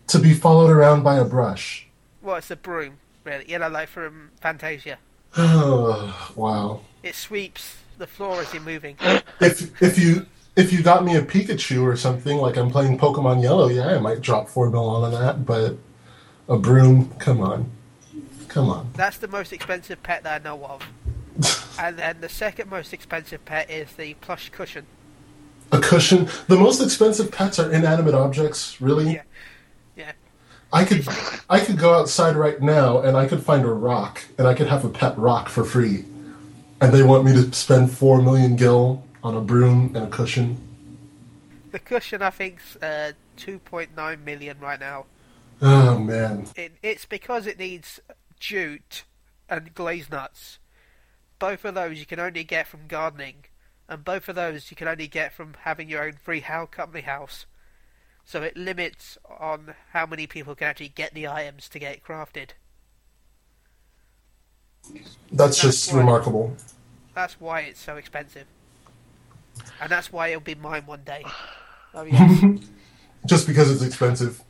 [0.06, 1.88] to be followed around by a brush?
[2.22, 3.46] Well, it's a broom, really.
[3.48, 4.98] You know, like from Fantasia.
[5.36, 6.82] Oh, wow.
[7.02, 8.96] It sweeps the floor as you're moving.
[9.40, 13.42] If if you if you got me a Pikachu or something, like I'm playing Pokemon
[13.42, 15.44] Yellow, yeah, I might drop four mil on that.
[15.44, 15.78] But
[16.48, 17.70] a broom, come on,
[18.46, 18.90] come on.
[18.94, 20.82] That's the most expensive pet that I know of.
[21.78, 24.86] And then the second most expensive pet is the plush cushion.
[25.72, 26.28] A cushion.
[26.48, 28.80] The most expensive pets are inanimate objects.
[28.80, 29.14] Really?
[29.14, 29.22] Yeah.
[29.96, 30.12] Yeah.
[30.72, 31.06] I could,
[31.48, 34.68] I could go outside right now and I could find a rock and I could
[34.68, 36.04] have a pet rock for free,
[36.80, 40.58] and they want me to spend four million gil on a broom and a cushion.
[41.72, 45.06] The cushion, I think's uh, 2.9 million right now.
[45.62, 46.46] Oh man.
[46.56, 48.00] It, it's because it needs
[48.38, 49.04] jute
[49.48, 50.58] and glaze nuts.
[51.38, 53.44] Both of those you can only get from gardening,
[53.88, 57.02] and both of those you can only get from having your own free house company
[57.02, 57.46] house.
[58.24, 62.02] So it limits on how many people can actually get the items to get it
[62.04, 62.50] crafted.
[65.32, 66.56] That's just why- remarkable.
[67.14, 68.46] That's why it's so expensive.
[69.80, 71.24] And that's why it'll be mine one day.
[71.94, 72.44] Oh yes.
[73.26, 74.42] Just because it's expensive.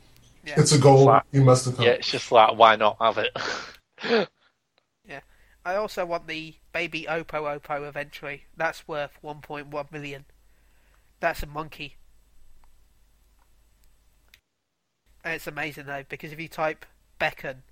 [0.45, 0.55] Yeah.
[0.59, 1.25] It's a goal Flat.
[1.31, 1.87] you must accomplish.
[1.87, 4.29] Yeah, it's just like why not have it?
[5.67, 8.45] I also want the baby Opo-opo eventually.
[8.55, 10.23] That's worth 1.1 million.
[11.19, 11.97] That's a monkey.
[15.25, 16.85] And it's amazing though, because if you type
[17.19, 17.63] beckon,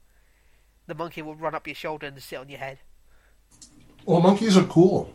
[0.88, 2.80] the monkey will run up your shoulder and sit on your head.
[4.06, 5.14] Well, monkeys are cool.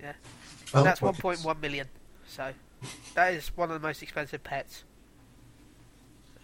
[0.00, 0.12] Yeah.
[0.72, 1.42] Like That's monkeys.
[1.44, 1.88] 1.1 million.
[2.28, 2.52] So,
[3.16, 4.84] that is one of the most expensive pets.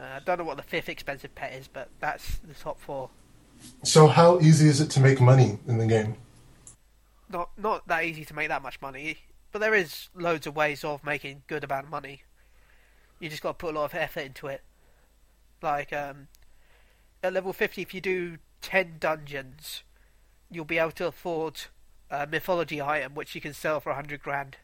[0.00, 3.10] Uh, I don't know what the fifth expensive pet is, but that's the top four.
[3.82, 6.16] So, how easy is it to make money in the game?
[7.28, 9.18] not not that easy to make that much money,
[9.52, 12.22] but there is loads of ways of making good amount of money.
[13.20, 14.62] You just got to put a lot of effort into it.
[15.62, 16.28] Like um,
[17.22, 19.82] at level fifty, if you do ten dungeons,
[20.50, 21.62] you'll be able to afford
[22.10, 24.58] a mythology item which you can sell for a hundred grand.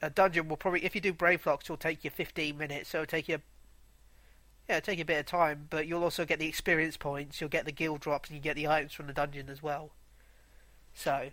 [0.00, 2.90] A dungeon will probably, if you do Brayflox, it'll take you fifteen minutes.
[2.90, 3.40] So it'll take you,
[4.68, 7.40] yeah, it'll take a bit of time, but you'll also get the experience points.
[7.40, 9.92] You'll get the guild drops, and you get the items from the dungeon as well.
[10.94, 11.30] So,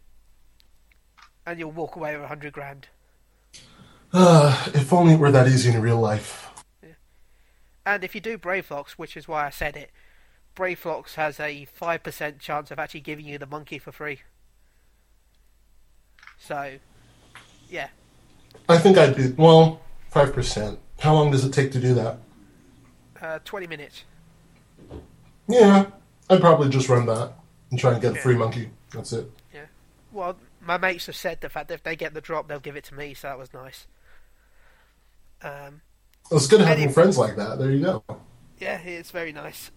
[1.46, 2.88] and you'll walk away with a hundred grand.
[4.14, 6.50] Uh, if only it were that easy in real life.
[6.82, 6.90] Yeah.
[7.86, 9.92] And if you do Brayflox, which is why I said it,
[10.56, 14.22] Brayflox has a five percent chance of actually giving you the monkey for free.
[16.38, 16.80] So,
[17.70, 17.90] yeah,
[18.68, 19.82] I think I'd be, well,
[20.14, 20.78] 5%.
[21.00, 22.20] How long does it take to do that?
[23.22, 24.04] Uh, twenty minutes.
[25.48, 25.88] Yeah,
[26.30, 27.34] I'd probably just run that
[27.70, 28.22] and try and get a Yeah.
[28.22, 28.72] free monkey.
[28.94, 29.30] That's it.
[29.54, 29.66] Yeah.
[30.12, 32.76] Well, my mates have said the fact that if they get the drop, they'll give
[32.76, 33.88] it to me, so that was nice.
[35.42, 35.82] Um,
[36.32, 37.58] It's good having friends like that.
[37.60, 38.04] There you go.
[38.60, 39.72] yeah, it's very nice.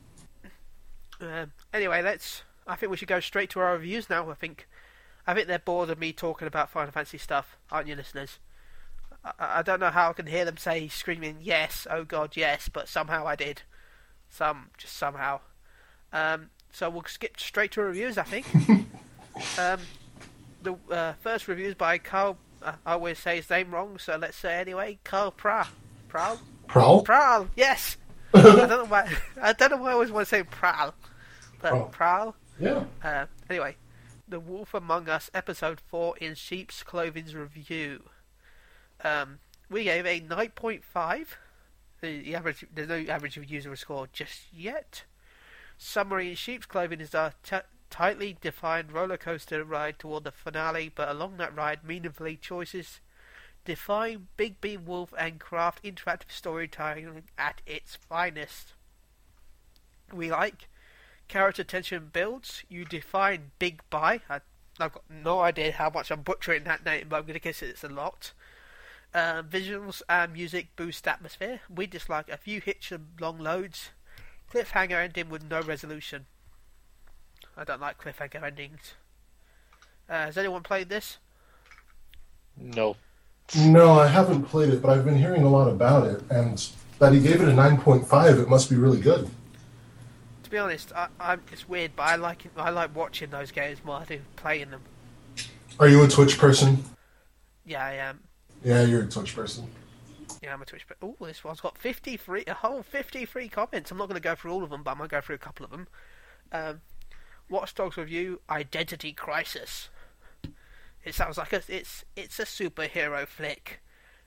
[1.21, 2.43] Um, anyway, let's.
[2.67, 4.31] I think we should go straight to our reviews now.
[4.31, 4.67] I think,
[5.27, 8.39] I think they're bored of me talking about Final Fantasy stuff, aren't you, listeners?
[9.25, 12.69] I, I don't know how I can hear them say screaming yes, oh god, yes,
[12.69, 13.63] but somehow I did.
[14.29, 15.41] Some just somehow.
[16.13, 18.19] Um, so we'll skip straight to reviews.
[18.19, 18.47] I think.
[19.59, 19.81] um,
[20.63, 22.39] the uh, first review is by Carl.
[22.63, 24.99] Uh, I always say his name wrong, so let's say anyway.
[25.05, 25.69] Carl Pra.
[26.09, 26.41] Prowl.
[26.67, 27.03] Prowl?
[27.03, 27.49] Prowl.
[27.57, 27.97] Yes.
[28.35, 29.13] I don't know why.
[29.41, 30.95] I don't know why I always want to say Prowl,
[31.61, 31.89] but Prowl.
[31.91, 32.37] Prowl.
[32.59, 32.85] Yeah.
[33.03, 33.77] Uh, anyway,
[34.29, 38.05] The Wolf Among Us episode four in Sheep's Clothing's review.
[39.05, 39.39] Um,
[39.71, 41.37] we gave a nine point five.
[42.01, 45.05] The, the average, there's no average user score just yet.
[45.77, 47.35] Summary in Sheep's Clothing is a
[47.91, 53.01] tightly defined roller coaster ride toward the finale, but along that ride, meaningfully choices
[53.65, 58.75] define Big Beam Wolf and craft interactive storytelling at its finest.
[60.13, 60.69] We like
[61.29, 62.63] character tension builds.
[62.69, 64.21] You define Big Buy.
[64.29, 64.41] I,
[64.79, 67.63] I've got no idea how much I'm butchering that name, but I'm going to guess
[67.63, 68.33] it's a lot.
[69.15, 71.61] Uh, visuals and music boost atmosphere.
[71.73, 73.91] We dislike a few hits and long loads.
[74.53, 76.27] Cliffhanger ending with no resolution.
[77.57, 78.95] I don't like cliffhanger endings.
[80.09, 81.19] Uh, has anyone played this?
[82.57, 82.97] No.
[83.57, 86.67] No, I haven't played it, but I've been hearing a lot about it, and
[86.99, 89.31] that he gave it a 9.5, it must be really good.
[90.43, 93.53] To be honest, I, I'm, it's weird, but I like it, I like watching those
[93.53, 94.81] games more than playing them.
[95.79, 96.83] Are you a Twitch person?
[97.65, 98.21] Yeah, I am.
[98.65, 99.67] Yeah, you're a Twitch person.
[100.43, 100.87] Yeah, I'm a Twitch.
[100.89, 103.91] But oh, this one's got 53, a whole 53 comments.
[103.91, 105.37] I'm not going to go through all of them, but I'm going to go through
[105.37, 105.87] a couple of them.
[106.51, 106.81] Um,
[107.51, 109.91] Watch Dogs review: Identity Crisis.
[111.05, 113.83] It sounds like a, it's it's a superhero flick.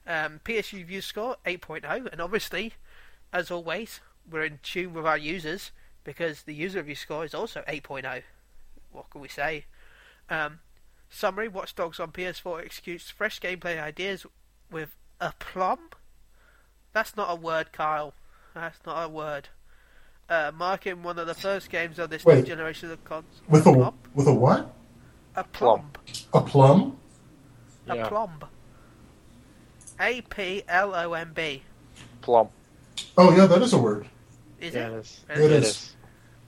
[0.06, 2.74] Um, PS review score 8.0, and obviously,
[3.34, 5.72] as always, we're in tune with our users
[6.04, 8.22] because the user review score is also 8.0.
[8.92, 9.66] What can we say?
[10.30, 10.60] Um,
[11.10, 14.26] Summary: Watch Dogs on PS4 executes fresh gameplay ideas
[14.72, 15.90] with aplomb.
[16.94, 18.14] That's not a word, Kyle.
[18.54, 19.50] That's not a word.
[20.30, 22.38] Uh, marking one of the first games of this Wait.
[22.40, 23.42] new generation of consoles.
[23.48, 24.74] With a with a what?
[25.36, 25.92] aplomb.
[26.34, 26.98] A plum?
[27.86, 28.06] Yeah.
[28.08, 28.44] Aplomb.
[30.00, 31.64] A P L O M B.
[32.22, 32.50] Plum.
[33.18, 34.08] Oh yeah, that is a word.
[34.60, 34.94] Is Yeah, it?
[34.94, 35.26] it is.
[35.30, 35.46] Really?
[35.46, 35.96] It It is.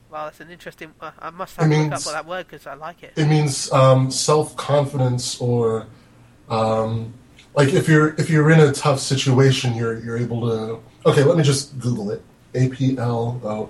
[0.09, 0.91] Well, that's an interesting.
[0.99, 3.13] Uh, I must It have to look means- up that word because I like it.
[3.15, 5.85] It means um, self confidence or
[6.49, 7.13] um,
[7.55, 10.79] like if you're if you're in a tough situation, you're you're able to.
[11.05, 12.21] Okay, let me just Google it.
[12.55, 13.65] A P L O.
[13.67, 13.69] While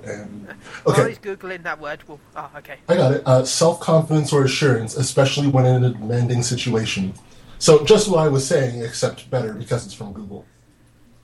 [0.88, 2.78] Okay, he's googling that word, well, oh, okay.
[2.88, 3.24] I got it.
[3.26, 7.14] Uh, self confidence or assurance, especially when in a demanding situation.
[7.58, 10.46] So just what I was saying, except better because it's from Google.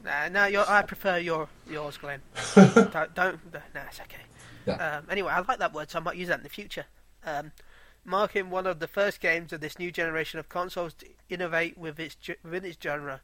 [0.03, 2.19] Nah, no, I prefer your yours, Glenn.
[2.55, 3.53] don't, don't.
[3.73, 4.17] Nah, it's okay.
[4.73, 6.85] Um, anyway, I like that word, so I might use that in the future.
[7.23, 7.51] Um,
[8.03, 11.99] marking one of the first games of this new generation of consoles to innovate with
[11.99, 13.21] its within its genre.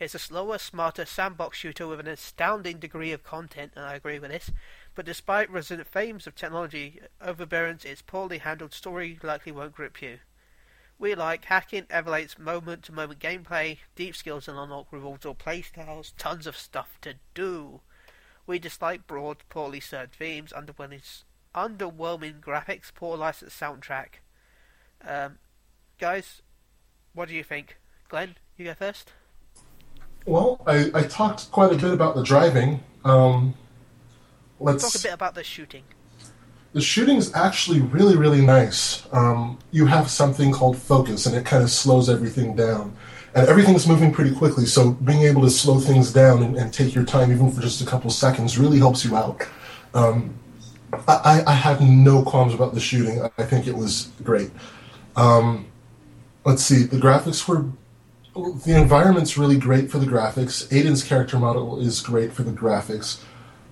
[0.00, 4.18] It's a slower, smarter sandbox shooter with an astounding degree of content, and I agree
[4.18, 4.50] with this.
[4.96, 10.18] But despite recent fames of technology overbearance, its poorly handled story likely won't grip you.
[10.98, 16.56] We like hacking, Everlate's moment-to-moment gameplay, deep skills and unlock rewards or playstyles, tons of
[16.56, 17.80] stuff to do.
[18.46, 21.22] We dislike broad, poorly served themes, underwhelming,
[21.54, 24.20] underwhelming graphics, poor licensed soundtrack.
[25.06, 25.38] Um,
[25.98, 26.42] guys,
[27.14, 27.78] what do you think?
[28.08, 29.12] Glenn, you go first.
[30.26, 32.82] Well, I, I talked quite a bit about the driving.
[33.04, 33.54] Um,
[34.60, 35.84] let's Talk a bit about the shooting.
[36.72, 39.06] The shooting's actually really, really nice.
[39.12, 42.96] Um, you have something called focus, and it kind of slows everything down.
[43.34, 46.94] And everything's moving pretty quickly, so being able to slow things down and, and take
[46.94, 49.42] your time, even for just a couple seconds, really helps you out.
[49.92, 50.34] Um,
[51.08, 53.22] I, I have no qualms about the shooting.
[53.22, 54.50] I I think it was great.
[55.16, 55.66] Um,
[56.44, 57.66] let's see, the graphics were.
[58.34, 60.66] The environment's really great for the graphics.
[60.68, 63.20] Aiden's character model is great for the graphics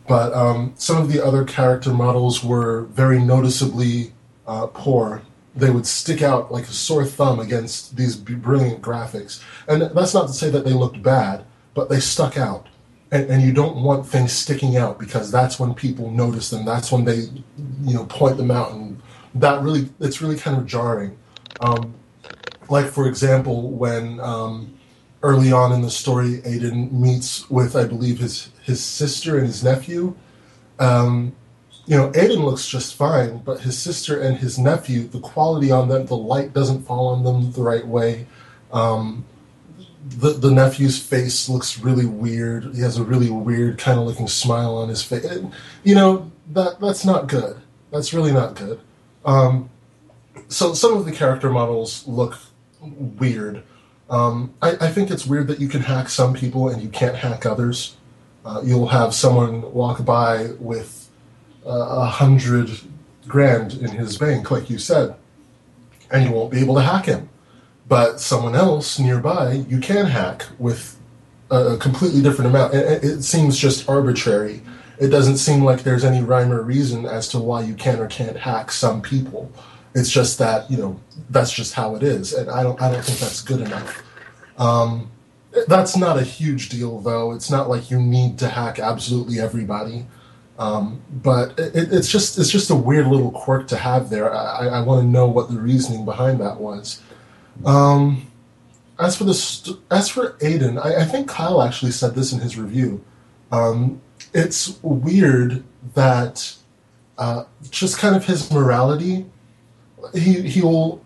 [0.06, 4.12] but um, some of the other character models were very noticeably
[4.46, 5.22] uh, poor.
[5.54, 9.42] They would stick out like a sore thumb against these brilliant graphics.
[9.68, 11.44] And that's not to say that they looked bad,
[11.74, 12.68] but they stuck out.
[13.10, 16.64] And, and you don't want things sticking out because that's when people notice them.
[16.64, 17.28] That's when they,
[17.82, 19.02] you know, point them out, and
[19.34, 21.18] that really, it's really kind of jarring.
[21.60, 21.94] Um,
[22.70, 24.78] like for example, when um,
[25.22, 29.62] early on in the story, Aiden meets with, I believe, his his sister and his
[29.62, 30.16] nephew.
[30.78, 31.34] Um,
[31.86, 35.88] you know, Aiden looks just fine, but his sister and his nephew, the quality on
[35.88, 38.26] them, the light doesn't fall on them the right way.
[38.72, 39.24] Um,
[40.08, 42.74] the the nephew's face looks really weird.
[42.74, 45.24] He has a really weird kind of looking smile on his face.
[45.24, 45.52] And,
[45.84, 47.60] you know that that's not good.
[47.90, 48.80] That's really not good.
[49.24, 49.70] Um,
[50.48, 52.38] so some of the character models look
[52.80, 53.62] weird.
[54.10, 57.16] Um, I, I think it's weird that you can hack some people and you can't
[57.16, 57.96] hack others.
[58.44, 61.01] Uh, you'll have someone walk by with
[61.64, 62.70] a hundred
[63.26, 65.14] grand in his bank, like you said,
[66.10, 67.28] and you won't be able to hack him.
[67.88, 70.98] But someone else nearby, you can hack with
[71.50, 72.74] a, completely different amount.
[72.74, 74.62] It, it seems just arbitrary.
[74.98, 78.06] It doesn't seem like there's any rhyme or reason as to why you can or
[78.06, 79.50] can't hack some people.
[79.94, 80.98] It's just that you know
[81.28, 84.02] that's just how it is, and I don't I don't think that's good enough.
[84.56, 85.10] Um,
[85.68, 87.32] that's not a huge deal, though.
[87.32, 90.06] It's not like you need to hack absolutely everybody.
[90.62, 94.32] Um, but it, it's just it's just a weird little quirk to have there.
[94.32, 97.02] I, I want to know what the reasoning behind that was.
[97.64, 98.30] Um,
[98.96, 102.38] as for the st- as for Aiden, I, I think Kyle actually said this in
[102.38, 103.04] his review.
[103.50, 104.00] Um,
[104.32, 106.54] it's weird that
[107.18, 109.26] uh, just kind of his morality.
[110.14, 111.02] He he will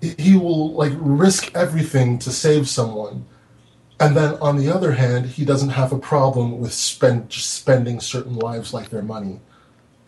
[0.00, 3.26] he will like risk everything to save someone
[4.00, 8.34] and then on the other hand he doesn't have a problem with spend spending certain
[8.36, 9.40] lives like their money.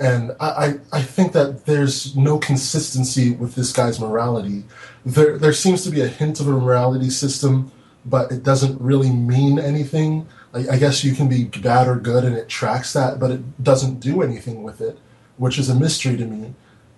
[0.01, 4.65] And I, I, I think that there's no consistency with this guy's morality.
[5.07, 7.71] There there seems to be a hint of a morality system
[8.05, 10.27] but it doesn't really mean anything.
[10.53, 13.63] I, I guess you can be bad or good and it tracks that but it
[13.63, 14.99] doesn't do anything with it
[15.37, 16.55] which is a mystery to me.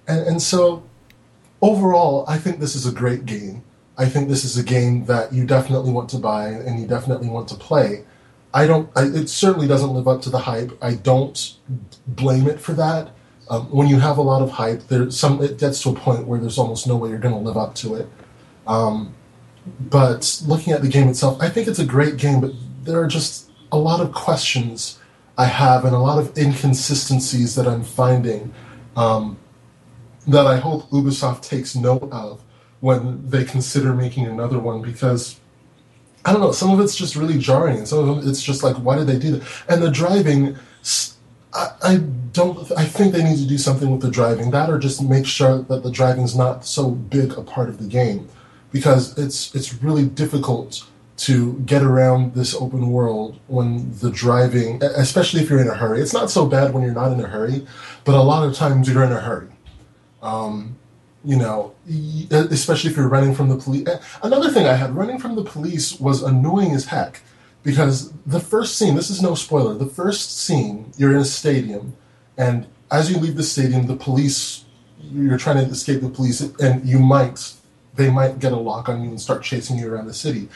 [0.07, 0.84] And, and so
[1.61, 3.62] overall, I think this is a great game.
[3.97, 7.28] I think this is a game that you definitely want to buy and you definitely
[7.28, 8.05] want to play.
[8.53, 8.88] I don't.
[8.97, 10.76] I, it certainly doesn't live up to the hype.
[10.80, 11.57] I don't
[12.07, 13.11] blame it for that.
[13.51, 15.42] Um, when you have a lot of hype, there's some.
[15.42, 17.74] It gets to a point where there's almost no way you're going to live up
[17.76, 18.09] to it.
[18.66, 19.14] Um,
[19.80, 22.40] but looking at the game itself, I think it's a great game.
[22.40, 22.53] But
[22.84, 24.99] there are just a lot of questions
[25.36, 28.55] I have and a lot of inconsistencies that I'm finding.
[28.97, 29.36] Um,
[30.28, 32.40] that I hope Ubisoft takes note of
[32.85, 35.41] when they consider making another one because
[36.26, 36.53] I don't know.
[36.53, 39.18] Some of it's just really jarring, and some of it's just like, why did they
[39.18, 39.64] do that?
[39.70, 40.57] And the driving,
[41.55, 41.97] I
[42.32, 42.70] don't.
[42.76, 44.51] I think they need to do something with the driving.
[44.51, 47.89] That or just make sure that the driving's not so big a part of the
[47.89, 48.28] game,
[48.70, 50.85] because it's it's really difficult
[51.28, 56.03] to get around this open world when the driving, especially if you're in a hurry.
[56.03, 57.66] It's not so bad when you're not in a hurry,
[58.05, 59.49] but a lot of times you're in a hurry
[60.24, 60.76] um,
[61.25, 61.75] you know,
[62.31, 63.89] especially if you're running from the police.
[64.22, 67.22] Another thing I had running from the police was annoying as heck
[67.62, 71.97] because the first scene, this is no spoiler, the first scene, you're in a stadium,
[72.37, 74.64] and as you leave the stadium, the police,
[75.01, 77.55] you're trying to escape the police, and you might,
[77.95, 80.49] they might get a lock on you and start chasing you around the city.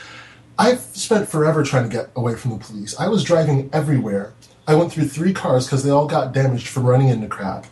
[0.58, 2.98] I've spent forever trying to get away from the police.
[2.98, 4.34] I was driving everywhere.
[4.66, 7.64] I went through three cars because they all got damaged from running into crap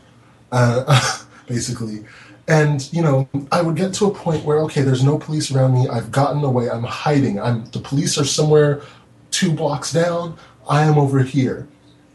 [0.53, 2.05] uh, basically.
[2.49, 5.75] And you know, I would get to a point where okay, there's no police around
[5.75, 5.89] me.
[5.89, 6.71] I've gotten away.
[6.71, 7.41] I'm hiding.
[7.41, 8.83] I'm the police are somewhere
[9.31, 10.37] two blocks down.
[10.69, 11.69] I am over here.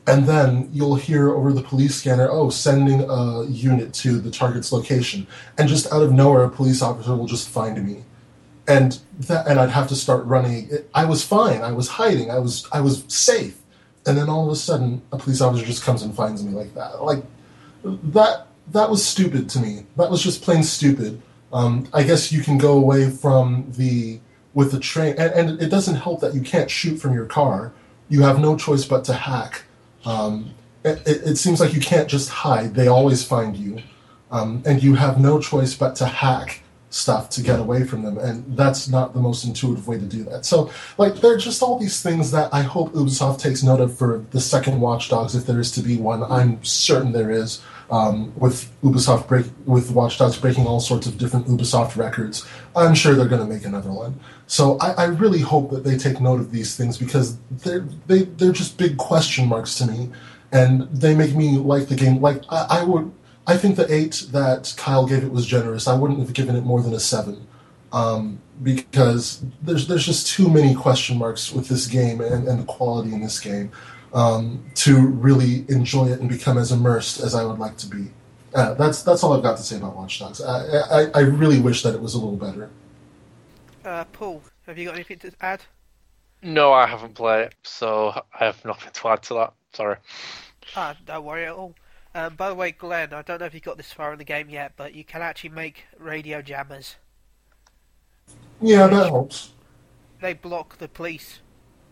[0.07, 4.71] And then you'll hear over the police scanner, oh, sending a unit to the target's
[4.71, 5.27] location.
[5.57, 8.03] And just out of nowhere, a police officer will just find me.
[8.67, 10.71] And that, and I'd have to start running.
[10.95, 11.61] I was fine.
[11.61, 12.31] I was hiding.
[12.31, 13.57] I was, I was safe.
[14.07, 16.73] And then all of a sudden, a police officer just comes and finds me like
[16.73, 17.03] that.
[17.03, 17.23] Like,
[17.83, 19.85] that that was stupid to me.
[19.97, 21.21] That was just plain stupid.
[21.53, 24.19] Um, I guess you can go away from the
[24.53, 27.73] with the train, and, and it doesn't help that you can't shoot from your car.
[28.09, 29.63] You have no choice but to hack.
[30.05, 30.53] Um,
[30.83, 33.81] it, it seems like you can't just hide; they always find you,
[34.31, 38.17] um, and you have no choice but to hack stuff to get away from them,
[38.17, 40.45] and that's not the most intuitive way to do that.
[40.45, 43.97] So, like, there are just all these things that I hope Ubisoft takes note of
[43.97, 46.23] for the second Watch Dogs, if there is to be one.
[46.23, 47.61] I'm certain there is.
[47.91, 52.95] Um, with Ubisoft break with Watch Dogs breaking all sorts of different Ubisoft records, I'm
[52.95, 54.17] sure they're going to make another one.
[54.47, 58.23] So I, I really hope that they take note of these things because they're they,
[58.23, 60.09] they're just big question marks to me,
[60.53, 62.21] and they make me like the game.
[62.21, 63.11] Like I, I would,
[63.45, 65.85] I think the eight that Kyle gave it was generous.
[65.85, 67.45] I wouldn't have given it more than a seven
[67.93, 72.65] um, because there's there's just too many question marks with this game and, and the
[72.65, 73.71] quality in this game
[74.13, 78.11] um, to really enjoy it and become as immersed as I would like to be.
[78.53, 80.41] Uh, that's that's all I've got to say about Watch Dogs.
[80.41, 82.69] I, I I really wish that it was a little better.
[83.85, 85.61] Uh, Paul, have you got anything to add?
[86.43, 89.53] No, I haven't played it, so I have nothing to add to that.
[89.73, 89.97] Sorry.
[90.75, 91.75] Ah, don't worry at all.
[92.13, 94.25] Um, by the way, Glenn, I don't know if you got this far in the
[94.25, 96.95] game yet, but you can actually make radio jammers.
[98.59, 99.53] Yeah, that helps.
[100.19, 101.39] They block the police,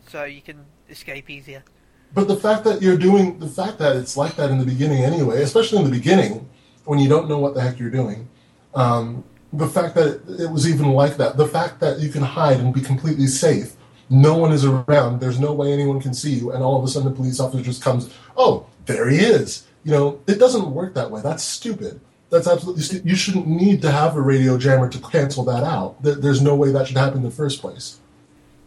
[0.06, 1.64] so you can escape easier.
[2.12, 5.04] But the fact that you're doing the fact that it's like that in the beginning
[5.04, 6.48] anyway, especially in the beginning
[6.84, 8.28] when you don't know what the heck you're doing,
[8.74, 12.22] um, the fact that it, it was even like that, the fact that you can
[12.22, 13.76] hide and be completely safe,
[14.08, 16.88] no one is around, there's no way anyone can see you, and all of a
[16.88, 19.66] sudden the police officer just comes, oh, there he is.
[19.84, 21.22] You know, it doesn't work that way.
[21.22, 22.00] That's stupid.
[22.28, 23.00] That's absolutely.
[23.08, 26.00] You shouldn't need to have a radio jammer to cancel that out.
[26.02, 27.98] There, there's no way that should happen in the first place.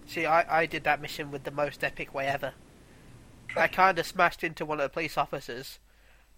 [0.05, 2.53] See, I, I did that mission with the most epic way ever.
[3.55, 5.79] I kind of smashed into one of the police officers,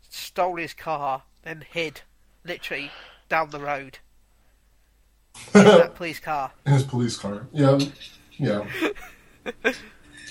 [0.09, 2.01] stole his car, then hid,
[2.43, 2.91] literally,
[3.29, 3.99] down the road.
[5.53, 6.51] That police car.
[6.65, 7.47] his police car.
[7.51, 7.79] Yeah,
[8.37, 8.65] yeah.
[9.45, 9.77] it,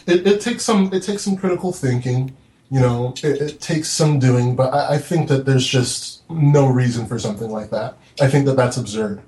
[0.07, 2.35] it takes some it takes some critical thinking.
[2.70, 6.66] You know, it, it takes some doing, but I, I think that there's just no
[6.66, 7.97] reason for something like that.
[8.20, 9.20] I think that that's absurd.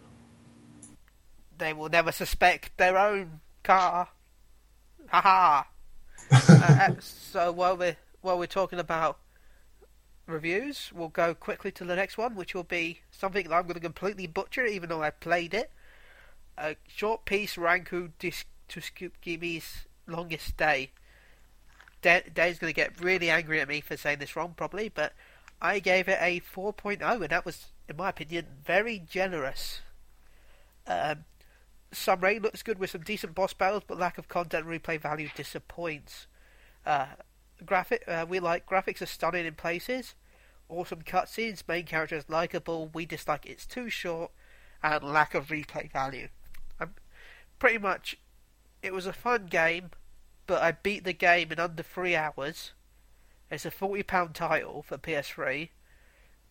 [1.58, 4.08] They will never suspect their own car.
[5.08, 5.64] Haha.
[6.30, 9.18] Uh, so while we're while we're talking about
[10.26, 13.74] reviews, we'll go quickly to the next one, which will be something that I'm going
[13.74, 15.70] to completely butcher, even though I played it.
[16.58, 20.90] A Short Peace, Ranku Dis- Tsukimi's longest day.
[22.02, 25.12] Da- Dave's going to get really angry at me for saying this wrong, probably, but
[25.60, 29.80] I gave it a 4.0, and that was, in my opinion, very generous.
[30.86, 31.24] Um,
[31.96, 35.28] Summary looks good with some decent boss battles, but lack of content and replay value
[35.34, 36.26] disappoints.
[36.84, 37.06] Uh,
[37.64, 40.14] graphic, uh, we like graphics are stunning in places,
[40.68, 42.90] awesome cutscenes, main character is likable.
[42.92, 44.30] We dislike it's too short
[44.82, 46.28] and lack of replay value.
[46.78, 46.94] I'm
[47.58, 48.18] pretty much,
[48.82, 49.90] it was a fun game,
[50.46, 52.72] but I beat the game in under three hours.
[53.50, 55.70] It's a forty pound title for PS3,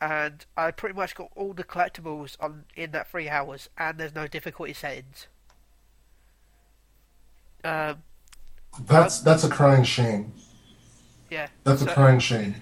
[0.01, 4.15] and I pretty much got all the collectibles on in that three hours, and there's
[4.15, 5.27] no difficulty settings.
[7.65, 8.03] Um,
[8.79, 10.33] That's that's a crying shame.
[11.29, 11.47] yeah.
[11.63, 12.55] That's a crying shame.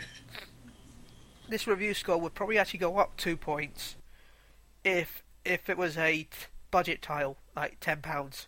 [1.50, 3.96] this review score would probably actually go up two points
[4.84, 6.28] if if it was a
[6.72, 8.48] budget tile, like ten pounds,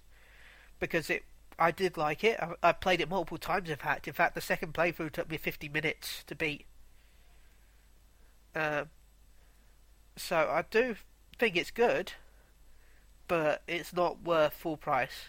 [0.79, 1.23] because it.
[1.57, 2.37] I did like it.
[2.41, 3.69] I, I played it multiple times.
[3.69, 6.65] In fact, in fact, the second playthrough took me fifty minutes to beat.
[8.55, 8.89] Um,
[10.17, 10.95] so I do
[11.39, 12.13] think it's good,
[13.27, 15.27] but it's not worth full price.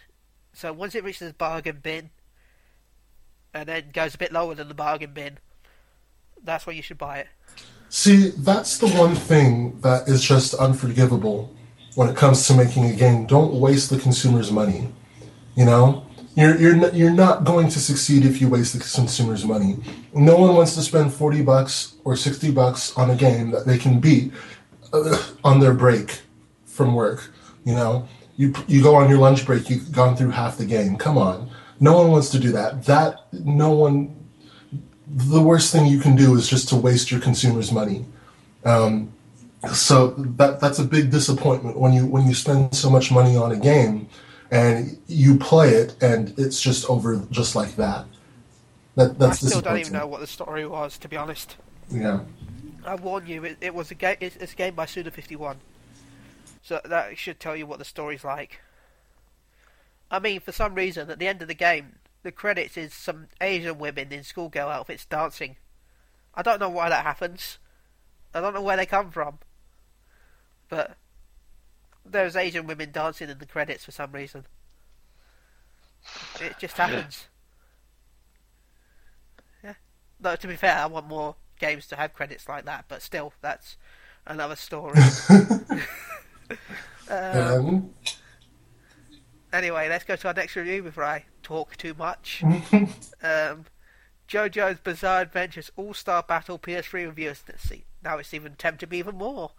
[0.57, 2.09] So once it reaches the bargain bin,
[3.53, 5.37] and then goes a bit lower than the bargain bin,
[6.43, 7.27] that's when you should buy it.
[7.91, 11.55] See, that's the one thing that is just unforgivable
[11.95, 13.27] when it comes to making a game.
[13.27, 14.89] Don't waste the consumer's money.
[15.57, 19.77] You know, you're you're you're not going to succeed if you waste the consumer's money.
[20.15, 23.77] No one wants to spend forty bucks or sixty bucks on a game that they
[23.77, 24.33] can beat
[24.95, 26.23] uh, on their break
[26.65, 27.31] from work.
[27.65, 30.97] You know, you you go on your lunch break, you've gone through half the game.
[30.97, 32.85] Come on, no one wants to do that.
[32.85, 34.15] That no one.
[35.09, 38.05] The worst thing you can do is just to waste your consumers' money.
[38.65, 39.13] Um,
[39.73, 40.09] so
[40.39, 43.57] that that's a big disappointment when you when you spend so much money on a
[43.57, 44.09] game
[44.51, 48.07] and you play it and it's just over just like that.
[48.97, 51.57] That that's I still don't even know what the story was, to be honest.
[51.91, 52.21] Yeah.
[52.85, 54.17] I warn you, it, it was a game.
[54.21, 55.57] It's, it's a game by Suda Fifty One,
[56.67, 58.61] so that should tell you what the story's like.
[60.11, 63.29] I mean, for some reason, at the end of the game, the credits is some
[63.41, 65.55] Asian women in schoolgirl outfits dancing.
[66.35, 67.59] I don't know why that happens.
[68.35, 69.39] I don't know where they come from,
[70.69, 70.97] but
[72.05, 74.45] there's Asian women dancing in the credits for some reason.
[76.41, 77.29] It just happens.
[79.63, 79.75] Yeah.
[80.19, 83.35] No, to be fair, I want more games to have credits like that, but still,
[83.41, 83.77] that's
[84.27, 84.99] another story.
[87.09, 87.95] Um,
[89.57, 92.43] Anyway, let's go to our next review before I talk too much.
[93.23, 93.65] um,
[94.29, 97.33] JoJo's Bizarre Adventures All Star Battle PS3 review.
[97.57, 99.53] See, now it's even tempted me even more.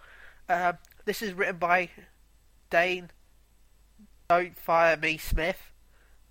[0.47, 1.89] Um, this is written by
[2.69, 3.09] Dane.
[4.29, 5.71] Don't fire me, Smith.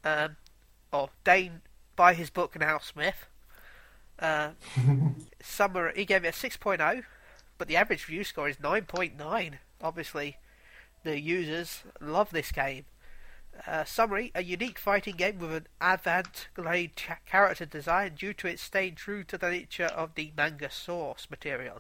[0.05, 0.37] Um,
[0.93, 1.63] or Dane
[1.97, 3.27] by his book now, Smith.
[4.19, 4.51] Uh,
[5.43, 5.93] summary.
[5.97, 7.03] He gave it a 6.0,
[7.59, 9.55] but the average review score is 9.9.
[9.83, 10.37] Obviously,
[11.03, 12.85] the users love this game.
[13.67, 16.91] Uh, summary: A unique fighting game with an avant-garde
[17.27, 21.79] character design due to its staying true to the nature of the manga source material.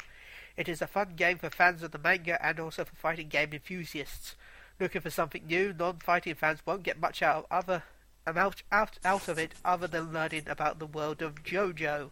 [0.56, 3.52] It is a fun game for fans of the manga and also for fighting game
[3.52, 4.36] enthusiasts.
[4.80, 7.82] Looking for something new, non-fighting fans won't get much out of other
[8.26, 12.10] out, out, out of it other than learning about the world of JoJo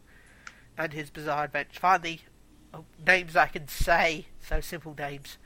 [0.78, 1.80] and his bizarre adventure.
[1.80, 2.20] Finally,
[2.72, 5.38] oh, names I can say, so simple names.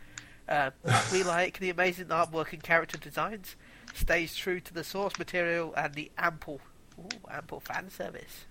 [0.48, 0.70] Uh,
[1.12, 3.56] we like the amazing artwork and character designs
[3.94, 6.60] stays true to the source material and the ample,
[6.98, 8.46] ooh, ample fan service.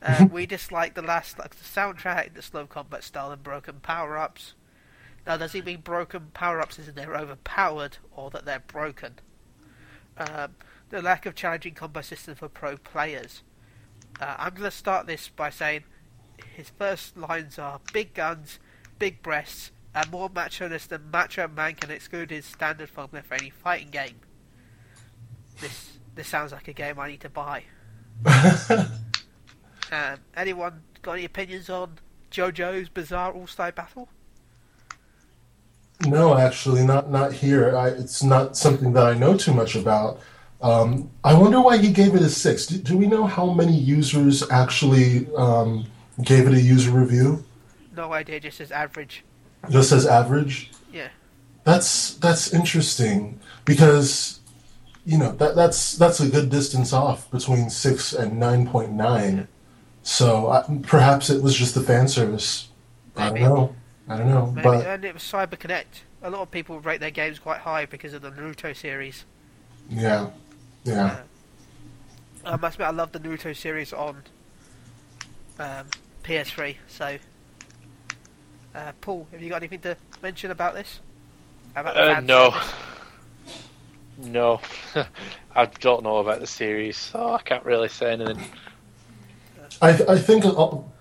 [0.00, 4.16] Uh, we dislike the last, like the soundtrack, the slow combat style, and broken power
[4.16, 4.54] ups.
[5.26, 9.14] Now, does he mean broken power ups as in they're overpowered or that they're broken?
[10.16, 10.54] Um,
[10.88, 13.42] the lack of challenging combat system for pro players.
[14.20, 15.84] Uh, I'm going to start this by saying
[16.54, 18.58] his first lines are big guns,
[18.98, 23.50] big breasts, and more macho-ness than Macho Man can exclude his standard formula for any
[23.50, 24.20] fighting game.
[25.60, 27.64] This this sounds like a game I need to buy.
[29.92, 31.98] Um, anyone got any opinions on
[32.30, 34.08] JoJo's Bizarre All Star Battle?
[36.06, 37.76] no, actually, not not here.
[37.76, 40.20] I, it's not something that I know too much about.
[40.60, 42.66] Um, I wonder why he gave it a six.
[42.66, 45.86] Do, do we know how many users actually um,
[46.22, 47.44] gave it a user review?
[47.94, 49.24] No idea, just as average.
[49.70, 50.70] Just as average.
[50.92, 51.08] Yeah.
[51.64, 54.40] That's that's interesting because
[55.04, 59.48] you know that that's that's a good distance off between six and nine point nine.
[60.02, 62.68] So uh, perhaps it was just the fan service.
[63.16, 63.74] I don't know.
[64.08, 64.46] I don't know.
[64.46, 66.02] Maybe, But and it was Cyber Connect.
[66.22, 69.24] A lot of people rate their games quite high because of the Naruto series.
[69.88, 70.30] yeah,
[70.84, 71.20] yeah.
[72.44, 74.22] I must admit, I love the Naruto series on
[75.60, 75.86] um,
[76.24, 76.76] PS3.
[76.88, 77.18] So,
[78.74, 81.00] uh, Paul, have you got anything to mention about this?
[81.76, 82.54] About Uh, no.
[84.18, 84.60] No,
[85.56, 88.44] I don't know about the series, so I can't really say anything.
[89.80, 90.44] I I think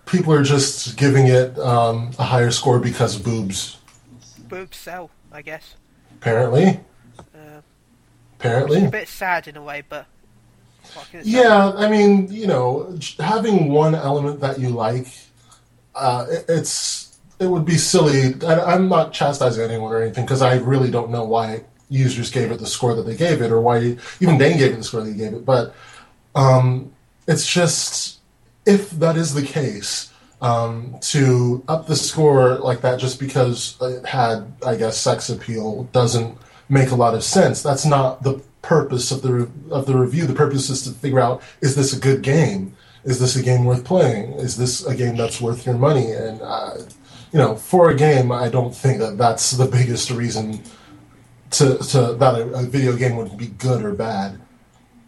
[0.06, 3.77] people are just giving it um, a higher score because boobs.
[4.49, 5.76] Boobs sell, I guess.
[6.14, 6.80] Apparently,
[7.35, 7.61] Uh,
[8.39, 8.85] apparently.
[8.85, 10.06] a bit sad in a way, but.
[10.93, 11.31] what can it say?
[11.31, 15.07] Yeah, I mean, you know, having one element that you like,
[15.95, 17.11] uh, it, it's
[17.42, 18.36] it would be silly.
[18.46, 22.52] I, I'm not chastising anyone or anything because I really don't know why users gave
[22.52, 25.02] it the score that they gave it, or why even Dane gave it the score
[25.02, 25.44] that he gave it.
[25.44, 25.74] But
[26.36, 26.94] um,
[27.28, 28.20] it's just
[28.66, 34.06] if that is the case, um, to up the score like that just because it
[34.06, 36.38] had, I guess, sex appeal doesn't
[36.70, 37.64] make a lot of sense.
[37.64, 40.28] That's not the purpose of the re- of the review.
[40.28, 42.76] The purpose is to figure out is this a good game?
[43.04, 44.34] Is this a game worth playing?
[44.34, 46.12] Is this a game that's worth your money?
[46.12, 46.78] And uh,
[47.32, 50.62] you know, for a game, I don't think that that's the biggest reason
[51.52, 54.40] to, to that a, a video game would be good or bad.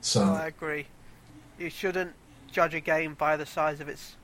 [0.02, 0.88] So I agree.
[1.58, 2.14] You shouldn't
[2.52, 4.16] judge a game by the size of its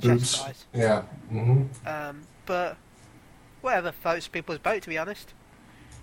[0.00, 0.64] chest boobs, size.
[0.74, 1.02] yeah.
[1.30, 2.76] hmm Um, but
[3.60, 5.34] whatever floats people's boat, to be honest.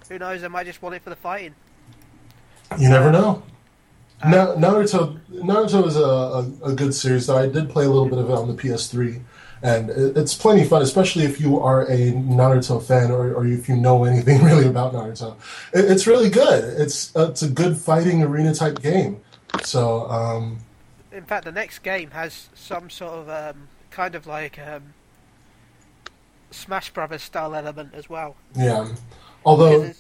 [0.10, 0.42] Who knows?
[0.42, 1.56] They might just want it for the fighting.
[2.78, 3.42] You never know.
[4.24, 6.02] Na- Naruto Naruto is a,
[6.68, 8.54] a, a good series that I did play a little bit of it on the
[8.54, 9.22] PS3,
[9.62, 13.76] and it's plenty fun, especially if you are a Naruto fan or, or if you
[13.76, 15.36] know anything really about Naruto.
[15.74, 16.80] It, it's really good.
[16.80, 19.22] It's it's a good fighting arena type game.
[19.64, 20.58] So um,
[21.12, 24.94] In fact, the next game has some sort of um, kind of like um,
[26.52, 28.36] Smash Brothers style element as well.
[28.56, 28.88] yeah,
[29.46, 29.92] although.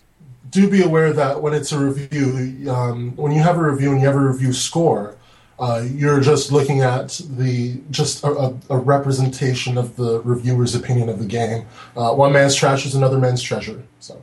[0.51, 3.99] Do be aware that when it's a review, um, when you have a review and
[3.99, 5.17] you have a review score,
[5.59, 11.09] uh, you're just looking at the just a, a, a representation of the reviewer's opinion
[11.09, 11.65] of the game.
[11.95, 13.83] Uh, one man's trash is another man's treasure.
[13.99, 14.21] So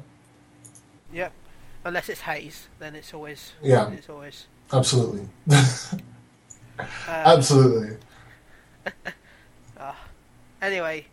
[1.13, 1.33] Yep.
[1.85, 3.91] Unless it's Haze, then it's always Yeah.
[3.91, 4.47] It's always.
[4.73, 7.97] absolutely, Um, absolutely.
[10.61, 11.07] Anyway,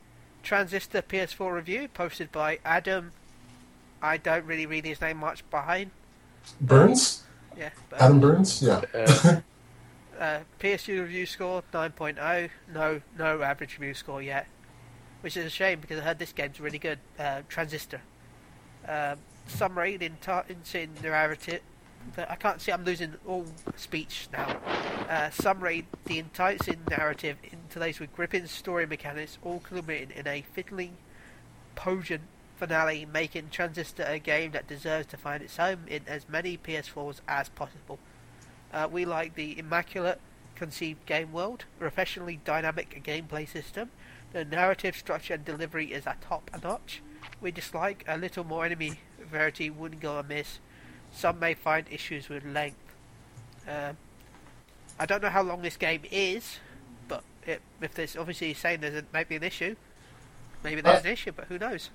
[0.44, 3.14] Transistor PS4 review posted by Adam.
[4.00, 5.90] I don't really read his name much behind.
[6.62, 7.24] Burns,
[7.58, 7.70] Yeah.
[7.90, 9.42] But, Adam Burns, yeah.
[10.20, 12.50] Uh, PSU review score 9.0.
[12.74, 14.48] No, no average review score yet,
[15.22, 17.00] which is a shame because I heard this game's really good.
[17.18, 18.02] Uh, Transistor.
[18.86, 21.62] Um, summary in, ta- in, narrative.
[22.18, 22.74] I can't see.
[22.74, 23.46] I'm losing all
[23.78, 24.58] speech now.
[25.10, 30.98] Uh, summary: The enticing narrative interlaced with gripping story mechanics, all culminating in a fiddling,
[31.76, 32.24] poignant
[32.58, 37.22] finale, making Transistor a game that deserves to find its home in as many PS4s
[37.28, 38.00] as possible.
[38.74, 40.20] Uh, we like the immaculate
[40.56, 43.90] conceived game world, professionally dynamic gameplay system.
[44.34, 47.02] The narrative structure and delivery is a top notch.
[47.42, 50.60] We dislike a little more enemy variety wouldn't go amiss.
[51.12, 52.78] Some may find issues with length.
[53.68, 53.98] Um,
[55.00, 56.58] I don't know how long this game is,
[57.08, 59.76] but it, if there's obviously saying there's a, maybe an issue,
[60.64, 61.90] maybe there's an issue, but who knows?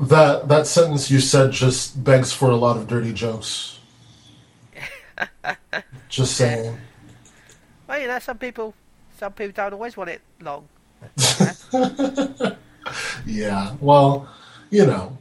[0.00, 3.78] That that sentence you said just begs for a lot of dirty jokes.
[6.08, 6.76] Just saying.
[7.86, 8.74] Well, you know, some people,
[9.18, 10.68] some people don't always want it long.
[13.26, 13.76] Yeah.
[13.80, 14.28] Well,
[14.70, 15.16] you know,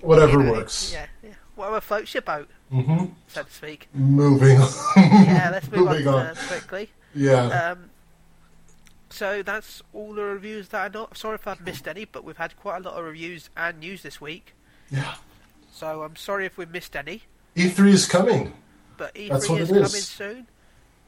[0.00, 0.92] whatever works.
[0.92, 1.30] Yeah, yeah.
[1.54, 3.06] Whatever floats your boat, mm-hmm.
[3.28, 3.88] so to speak.
[3.94, 4.58] Moving.
[4.96, 6.26] Yeah, let's move on, Moving on.
[6.26, 6.90] Uh, quickly.
[7.14, 7.46] Yeah.
[7.46, 7.90] Um,
[9.08, 11.08] so that's all the reviews that I know.
[11.14, 14.02] Sorry if I've missed any, but we've had quite a lot of reviews and news
[14.02, 14.54] this week.
[14.90, 15.14] yeah.
[15.72, 17.22] So I'm sorry if we've missed any.
[17.54, 18.54] E3 is coming.
[18.96, 20.46] But E3 That's what is coming soon,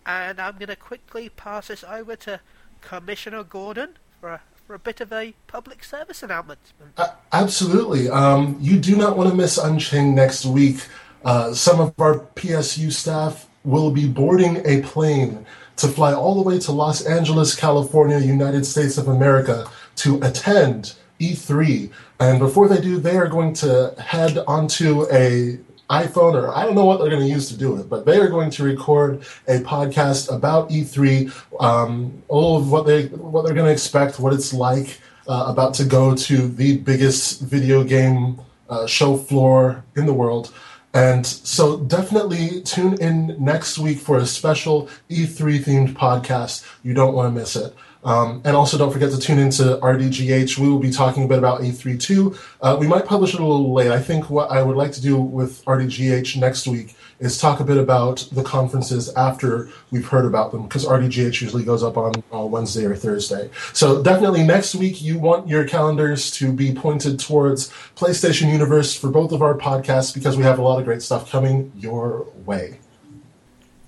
[0.07, 2.41] and I'm going to quickly pass this over to
[2.81, 6.61] Commissioner Gordon for a, for a bit of a public service announcement.
[6.97, 8.09] A- absolutely.
[8.09, 10.87] Um, you do not want to miss Unchained next week.
[11.25, 15.47] Uh, some of our PSU staff will be boarding a plane
[15.77, 20.95] to fly all the way to Los Angeles, California, United States of America to attend
[21.21, 21.91] E3.
[22.21, 25.59] And before they do, they are going to head onto a
[25.91, 28.19] iPhone or I don't know what they're going to use to do it, but they
[28.19, 33.55] are going to record a podcast about E3, um, all of what they what they're
[33.55, 38.41] going to expect, what it's like uh, about to go to the biggest video game
[38.69, 40.53] uh, show floor in the world.
[40.95, 46.67] And so definitely tune in next week for a special E3 themed podcast.
[46.83, 47.75] You don't want to miss it.
[48.09, 50.57] Um, and also don't forget to tune into RDGH.
[50.57, 52.39] We will be talking a bit about E3 too.
[52.63, 53.91] Uh, we might publish it a little late.
[53.91, 57.65] I think what I would like to do with RDGH next week is talk a
[57.65, 62.15] bit about the conferences after we've heard about them because RDGH usually goes up on
[62.33, 63.51] uh, Wednesday or Thursday.
[63.75, 69.11] So definitely next week you want your calendars to be pointed towards PlayStation Universe for
[69.11, 72.79] both of our podcasts because we have a lot of great stuff coming your way.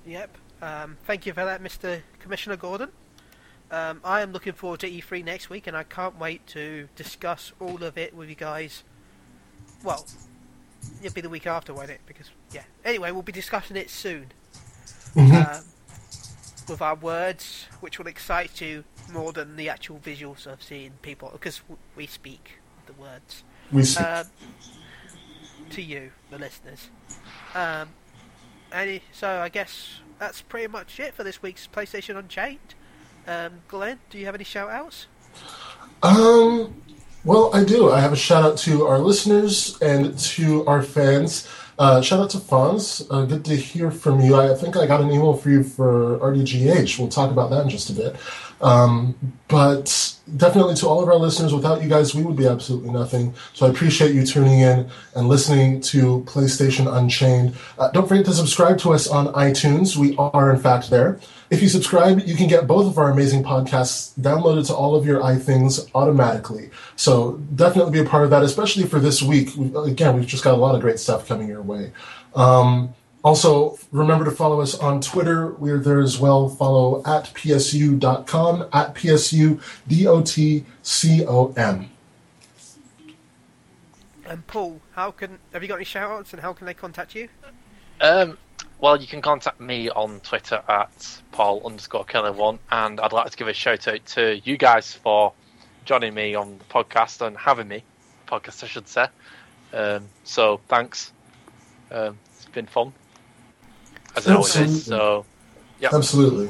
[0.04, 0.36] Yep.
[0.60, 2.02] Um, thank you for that, Mr.
[2.18, 2.90] Commissioner Gordon.
[3.70, 7.52] Um, I am looking forward to E3 next week, and I can't wait to discuss
[7.60, 8.82] all of it with you guys.
[9.84, 10.04] Well,
[11.02, 12.00] it'll be the week after, won't it?
[12.06, 12.62] Because yeah.
[12.84, 14.32] Anyway, we'll be discussing it soon.
[15.16, 15.62] Um,
[16.68, 21.28] with our words, which will excite you more than the actual visuals of seeing people,
[21.32, 21.62] because
[21.96, 23.42] we speak the words
[23.72, 24.02] We see.
[24.02, 24.26] um,
[25.70, 26.88] to you, the listeners.
[27.54, 27.88] Um,
[28.72, 32.74] any, so I guess that's pretty much it for this week's PlayStation Unchained.
[33.26, 35.06] Um, Glenn, do you have any shout outs?
[36.02, 36.74] Um,
[37.22, 37.90] Well, I do.
[37.90, 41.46] I have a shout out to our listeners and to our fans.
[41.78, 43.06] Uh, shout out to Fonz.
[43.10, 44.36] Uh, good to hear from you.
[44.36, 46.98] I think I got an email for you for RDGH.
[46.98, 48.16] We'll talk about that in just a bit.
[48.62, 49.14] Um,
[49.48, 53.34] but definitely to all of our listeners, without you guys, we would be absolutely nothing.
[53.54, 57.54] So I appreciate you tuning in and listening to PlayStation Unchained.
[57.78, 59.96] Uh, don't forget to subscribe to us on iTunes.
[59.96, 61.18] We are, in fact, there.
[61.50, 65.04] If you subscribe, you can get both of our amazing podcasts downloaded to all of
[65.04, 66.70] your iThings automatically.
[66.94, 69.56] So definitely be a part of that, especially for this week.
[69.56, 71.92] Again, we've just got a lot of great stuff coming your way.
[72.36, 72.94] Um,
[73.24, 75.50] also, remember to follow us on Twitter.
[75.54, 76.48] We're there as well.
[76.48, 81.88] Follow at psu.com, at psu, psu.dotcom.
[84.24, 87.16] And Paul, how can have you got any shout outs and how can they contact
[87.16, 87.28] you?
[88.00, 88.38] Um,
[88.80, 93.30] well, you can contact me on Twitter at Paul underscore Killer One, and I'd like
[93.30, 95.32] to give a shout out to you guys for
[95.84, 97.82] joining me on the podcast and having me
[98.26, 99.06] podcast, I should say.
[99.72, 101.12] Um, so thanks.
[101.90, 102.92] Um, it's been fun
[104.16, 104.76] as it always Absolutely.
[104.76, 104.86] is.
[104.86, 105.26] So
[105.78, 106.48] yeah, Absolutely.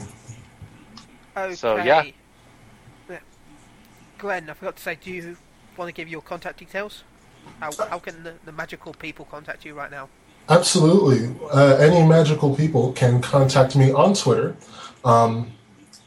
[1.37, 1.55] Okay.
[1.55, 2.05] So, yeah.
[3.09, 3.19] Yeah.
[4.19, 5.37] Glenn, I forgot to say, do you
[5.77, 7.05] want to give your contact details?
[7.61, 10.09] How, how can the, the magical people contact you right now?
[10.49, 11.35] Absolutely.
[11.53, 14.57] Uh, any magical people can contact me on Twitter
[15.05, 15.53] um,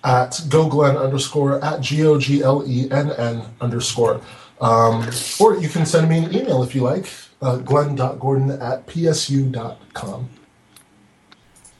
[0.03, 4.21] at goglenn underscore at g o g l e n n underscore.
[4.59, 7.09] Um, or you can send me an email if you like,
[7.41, 10.29] uh, glenn.gordon at psu.com.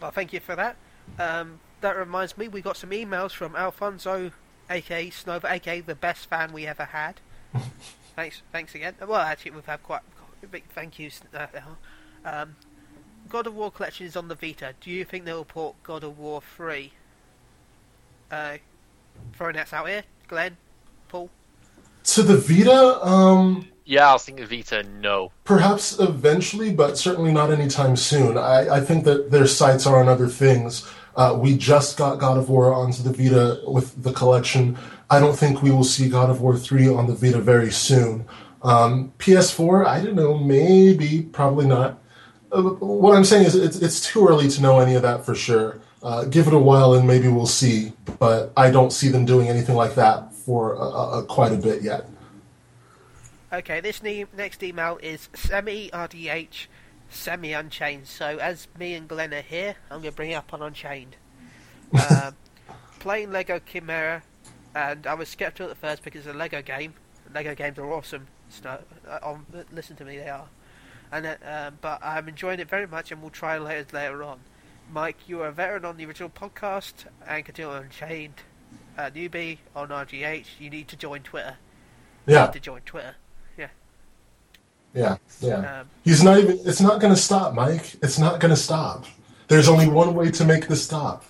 [0.01, 0.75] Well, thank you for that.
[1.17, 4.31] Um, that reminds me, we got some emails from Alfonso,
[4.69, 7.21] aka Snova, aka the best fan we ever had.
[8.15, 8.95] thanks, thanks again.
[8.99, 10.01] Well, actually, we've had quite
[10.41, 11.21] a big thank yous.
[11.34, 11.47] Uh,
[12.26, 12.56] um,
[13.30, 14.74] God of War collection is on the Vita.
[14.80, 16.91] Do you think they'll port God of War 3?
[18.32, 18.58] Uh,
[19.34, 20.58] throwing that out here, Glenn,
[21.08, 21.30] Paul.
[22.04, 24.84] To the Vita, um, yeah, I was thinking Vita.
[24.84, 28.38] No, Perhaps eventually, but certainly not anytime soon.
[28.38, 30.90] I, I think that their sights are on other things.
[31.16, 34.78] Uh, we just got God of War onto the Vita with the collection.
[35.10, 38.26] I don't think we will see God of War 3 on the Vita very soon.
[38.64, 42.00] Um, PS4, I don't know, maybe, probably not.
[42.53, 45.34] Uh, what I'm saying is it's, it's too early to know any of that for
[45.34, 45.80] sure.
[46.03, 49.47] Uh, give it a while and maybe we'll see, but I don't see them doing
[49.47, 52.07] anything like that for a, a, quite a bit yet.
[53.51, 56.67] Okay, this ne- next email is semi RDH
[57.13, 58.07] semi Unchained.
[58.07, 61.15] So as me and Glenn are here, I'm going to bring it up on Unchained.
[62.09, 62.35] um,
[62.99, 64.23] playing Lego Chimera,
[64.75, 66.93] and I was skeptical at first because it's a Lego game.
[67.34, 68.27] Lego games are awesome.
[68.49, 70.47] So, uh, on, listen to me, they are.
[71.14, 74.40] And uh, um, but I'm enjoying it very much, and we'll try later later on.
[74.91, 78.41] Mike, you are a veteran on the original podcast and on Unchained.
[78.98, 81.57] Uh, newbie on RGH, you need to join Twitter.
[82.26, 82.41] Yeah.
[82.41, 83.15] You need to join Twitter.
[84.95, 85.80] yeah, yeah.
[85.80, 86.60] Um, He's not even.
[86.65, 87.95] It's not going to stop, Mike.
[88.02, 89.06] It's not going to stop.
[89.48, 91.26] There's only one way to make this stop.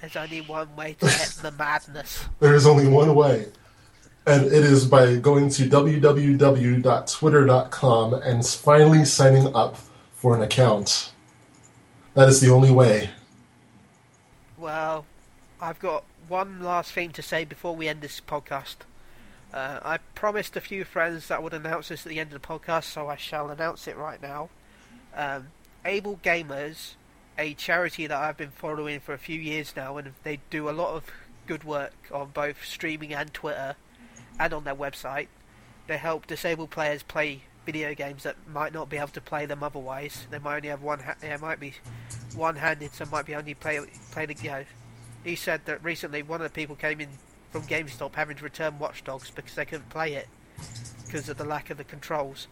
[0.00, 2.24] There's only one way to get the madness.
[2.40, 3.46] There is only one way,
[4.26, 9.76] and it is by going to www.twitter.com and finally signing up
[10.12, 11.12] for an account.
[12.14, 13.10] That is the only way.
[14.58, 15.06] Well,
[15.60, 18.76] I've got one last thing to say before we end this podcast.
[19.52, 22.40] Uh, I promised a few friends that I would announce this at the end of
[22.40, 24.48] the podcast, so I shall announce it right now.
[25.14, 25.48] Um,
[25.84, 26.94] Able Gamers,
[27.36, 30.72] a charity that I've been following for a few years now, and they do a
[30.72, 31.10] lot of
[31.46, 33.74] good work on both streaming and Twitter,
[34.40, 35.28] and on their website.
[35.86, 39.62] They help disabled players play video games that might not be able to play them
[39.62, 40.26] otherwise.
[40.30, 41.00] They might only have one.
[41.00, 41.74] Ha- they might be
[42.34, 43.80] one-handed, so might be only play
[44.10, 44.34] play the.
[44.48, 44.64] Know,
[45.22, 47.10] he said that recently one of the people came in
[47.50, 50.28] from GameStop having to return Watch Dogs because they couldn't play it
[51.04, 52.46] because of the lack of the controls.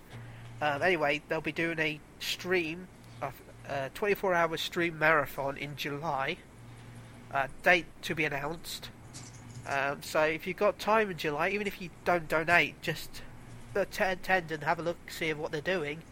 [0.60, 2.89] Um, anyway, they'll be doing a stream,
[3.23, 6.39] a 24-hour stream marathon in July.
[7.32, 8.90] Uh, date to be announced.
[9.68, 13.22] Um, so if you've got time in July, even if you don't donate, just
[13.74, 16.02] attend, attend and have a look, see what they're doing.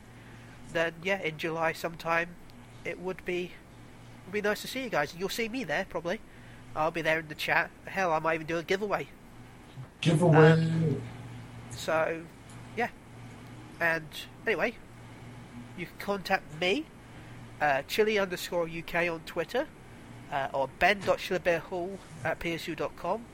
[0.72, 2.30] Then yeah, in July sometime,
[2.84, 3.52] it would be
[4.26, 5.14] would be nice to see you guys.
[5.16, 6.20] You'll see me there probably.
[6.74, 7.70] I'll be there in the chat.
[7.86, 9.08] Hell, I might even do a giveaway.
[10.02, 10.68] Giveaway.
[11.70, 12.22] So,
[12.76, 12.88] yeah.
[13.80, 14.06] And
[14.46, 14.74] anyway,
[15.78, 16.84] you can contact me,
[17.60, 19.66] uh, chili underscore UK on Twitter,
[20.30, 23.24] uh, or ben.shillerbearhall at psu.com,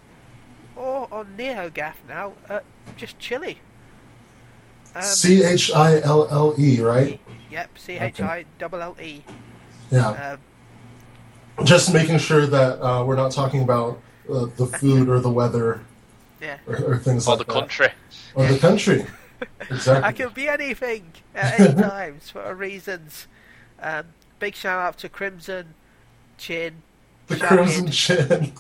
[0.77, 2.65] or on NeoGaf now at
[2.97, 3.59] just chili.
[4.95, 7.21] Um, C H I L L E, right?
[7.51, 9.23] Yep, C H I double L E.
[9.91, 10.37] Yeah.
[11.59, 14.01] Um, Just making sure that uh, we're not talking about
[14.31, 15.81] uh, the food or the weather.
[16.41, 16.59] Yeah.
[16.67, 17.61] or, or things or like the that.
[17.61, 17.89] country.
[18.35, 19.07] or the country.
[19.71, 20.05] Exactly.
[20.09, 23.27] I can be anything at any times for reasons.
[23.81, 24.07] Um,
[24.39, 25.75] big shout out to Crimson
[26.39, 26.83] Chin.
[27.27, 28.53] the Crimson Chin.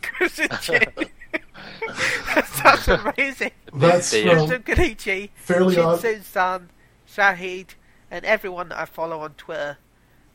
[0.00, 0.86] Crimson Chin.
[2.62, 3.50] That's amazing.
[3.72, 6.00] That's The, from Kenichi, Fairly Shin Odd.
[6.00, 6.68] Sun San,
[7.08, 7.68] Shahid,
[8.10, 9.78] and everyone that I follow on Twitter.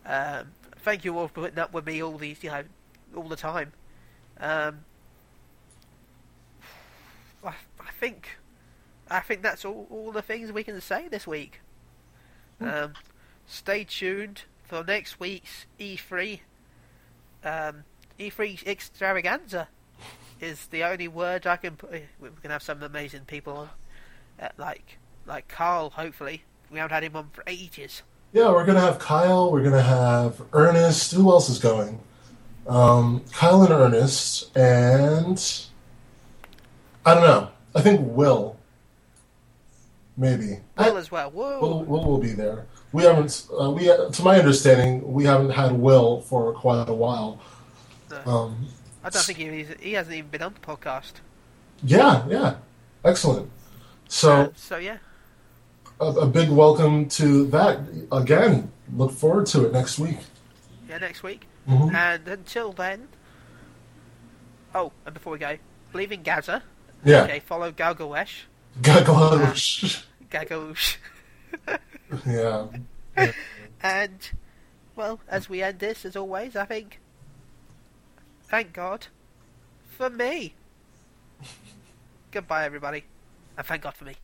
[0.06, 0.48] Um,
[0.78, 2.64] thank you all for putting up with me all these, you know,
[3.16, 3.74] all the time.
[4.40, 4.80] Um,
[7.44, 8.38] I, I think,
[9.10, 11.62] I think that's all, all the things we can say this week.
[12.60, 12.94] Um,
[13.46, 16.40] stay tuned for next week's E3.
[17.44, 17.84] Um,
[18.20, 19.68] E3 extravaganza
[20.40, 21.92] is the only word I can put.
[22.20, 23.70] We're gonna have some amazing people on,
[24.42, 25.92] uh, like like Carl.
[25.92, 28.04] Hopefully, we haven't had him on for ages.
[28.34, 29.52] Yeah, we're gonna have Kyle.
[29.52, 31.14] We're gonna have Ernest.
[31.14, 32.00] Who else is going?
[32.68, 35.42] Um, Kyle and Ernest, and
[37.06, 37.50] I don't know.
[37.74, 38.58] I think Will.
[40.18, 40.60] Maybe.
[40.78, 41.30] Will as well.
[41.30, 41.62] Whoa.
[41.62, 42.66] Will, Will will be there.
[42.92, 43.48] We haven't.
[43.60, 47.40] Uh, we, to my understanding, we haven't had Will for quite a while.
[48.10, 48.32] No.
[48.32, 48.68] Um,
[49.08, 51.14] I don't think he, he hasn't even been on the podcast.
[51.84, 52.56] yeah, yeah,
[53.06, 53.50] excellent.
[54.10, 54.98] So Uh, so yeah,
[56.02, 57.80] a, a big welcome to that
[58.12, 58.72] again.
[58.94, 60.18] Look forward to it next week.
[60.90, 61.46] yeah, next week.
[61.70, 61.94] Mhm.
[61.94, 63.08] And until then,
[64.76, 65.58] oh, and before we go,
[65.92, 66.64] believe in Gaza.
[67.06, 68.44] Yeah, Okay, follow Galgawesh.
[68.82, 70.04] Gaglash.
[70.32, 70.98] Gagoosh.
[72.26, 72.68] yeah.
[73.16, 73.32] yeah.
[73.82, 74.32] And,
[74.96, 77.00] well, as we end this, as always, I think,
[78.50, 79.08] thank God
[79.98, 80.54] for me.
[82.32, 83.04] Goodbye, everybody.
[83.58, 84.16] And thank God for me.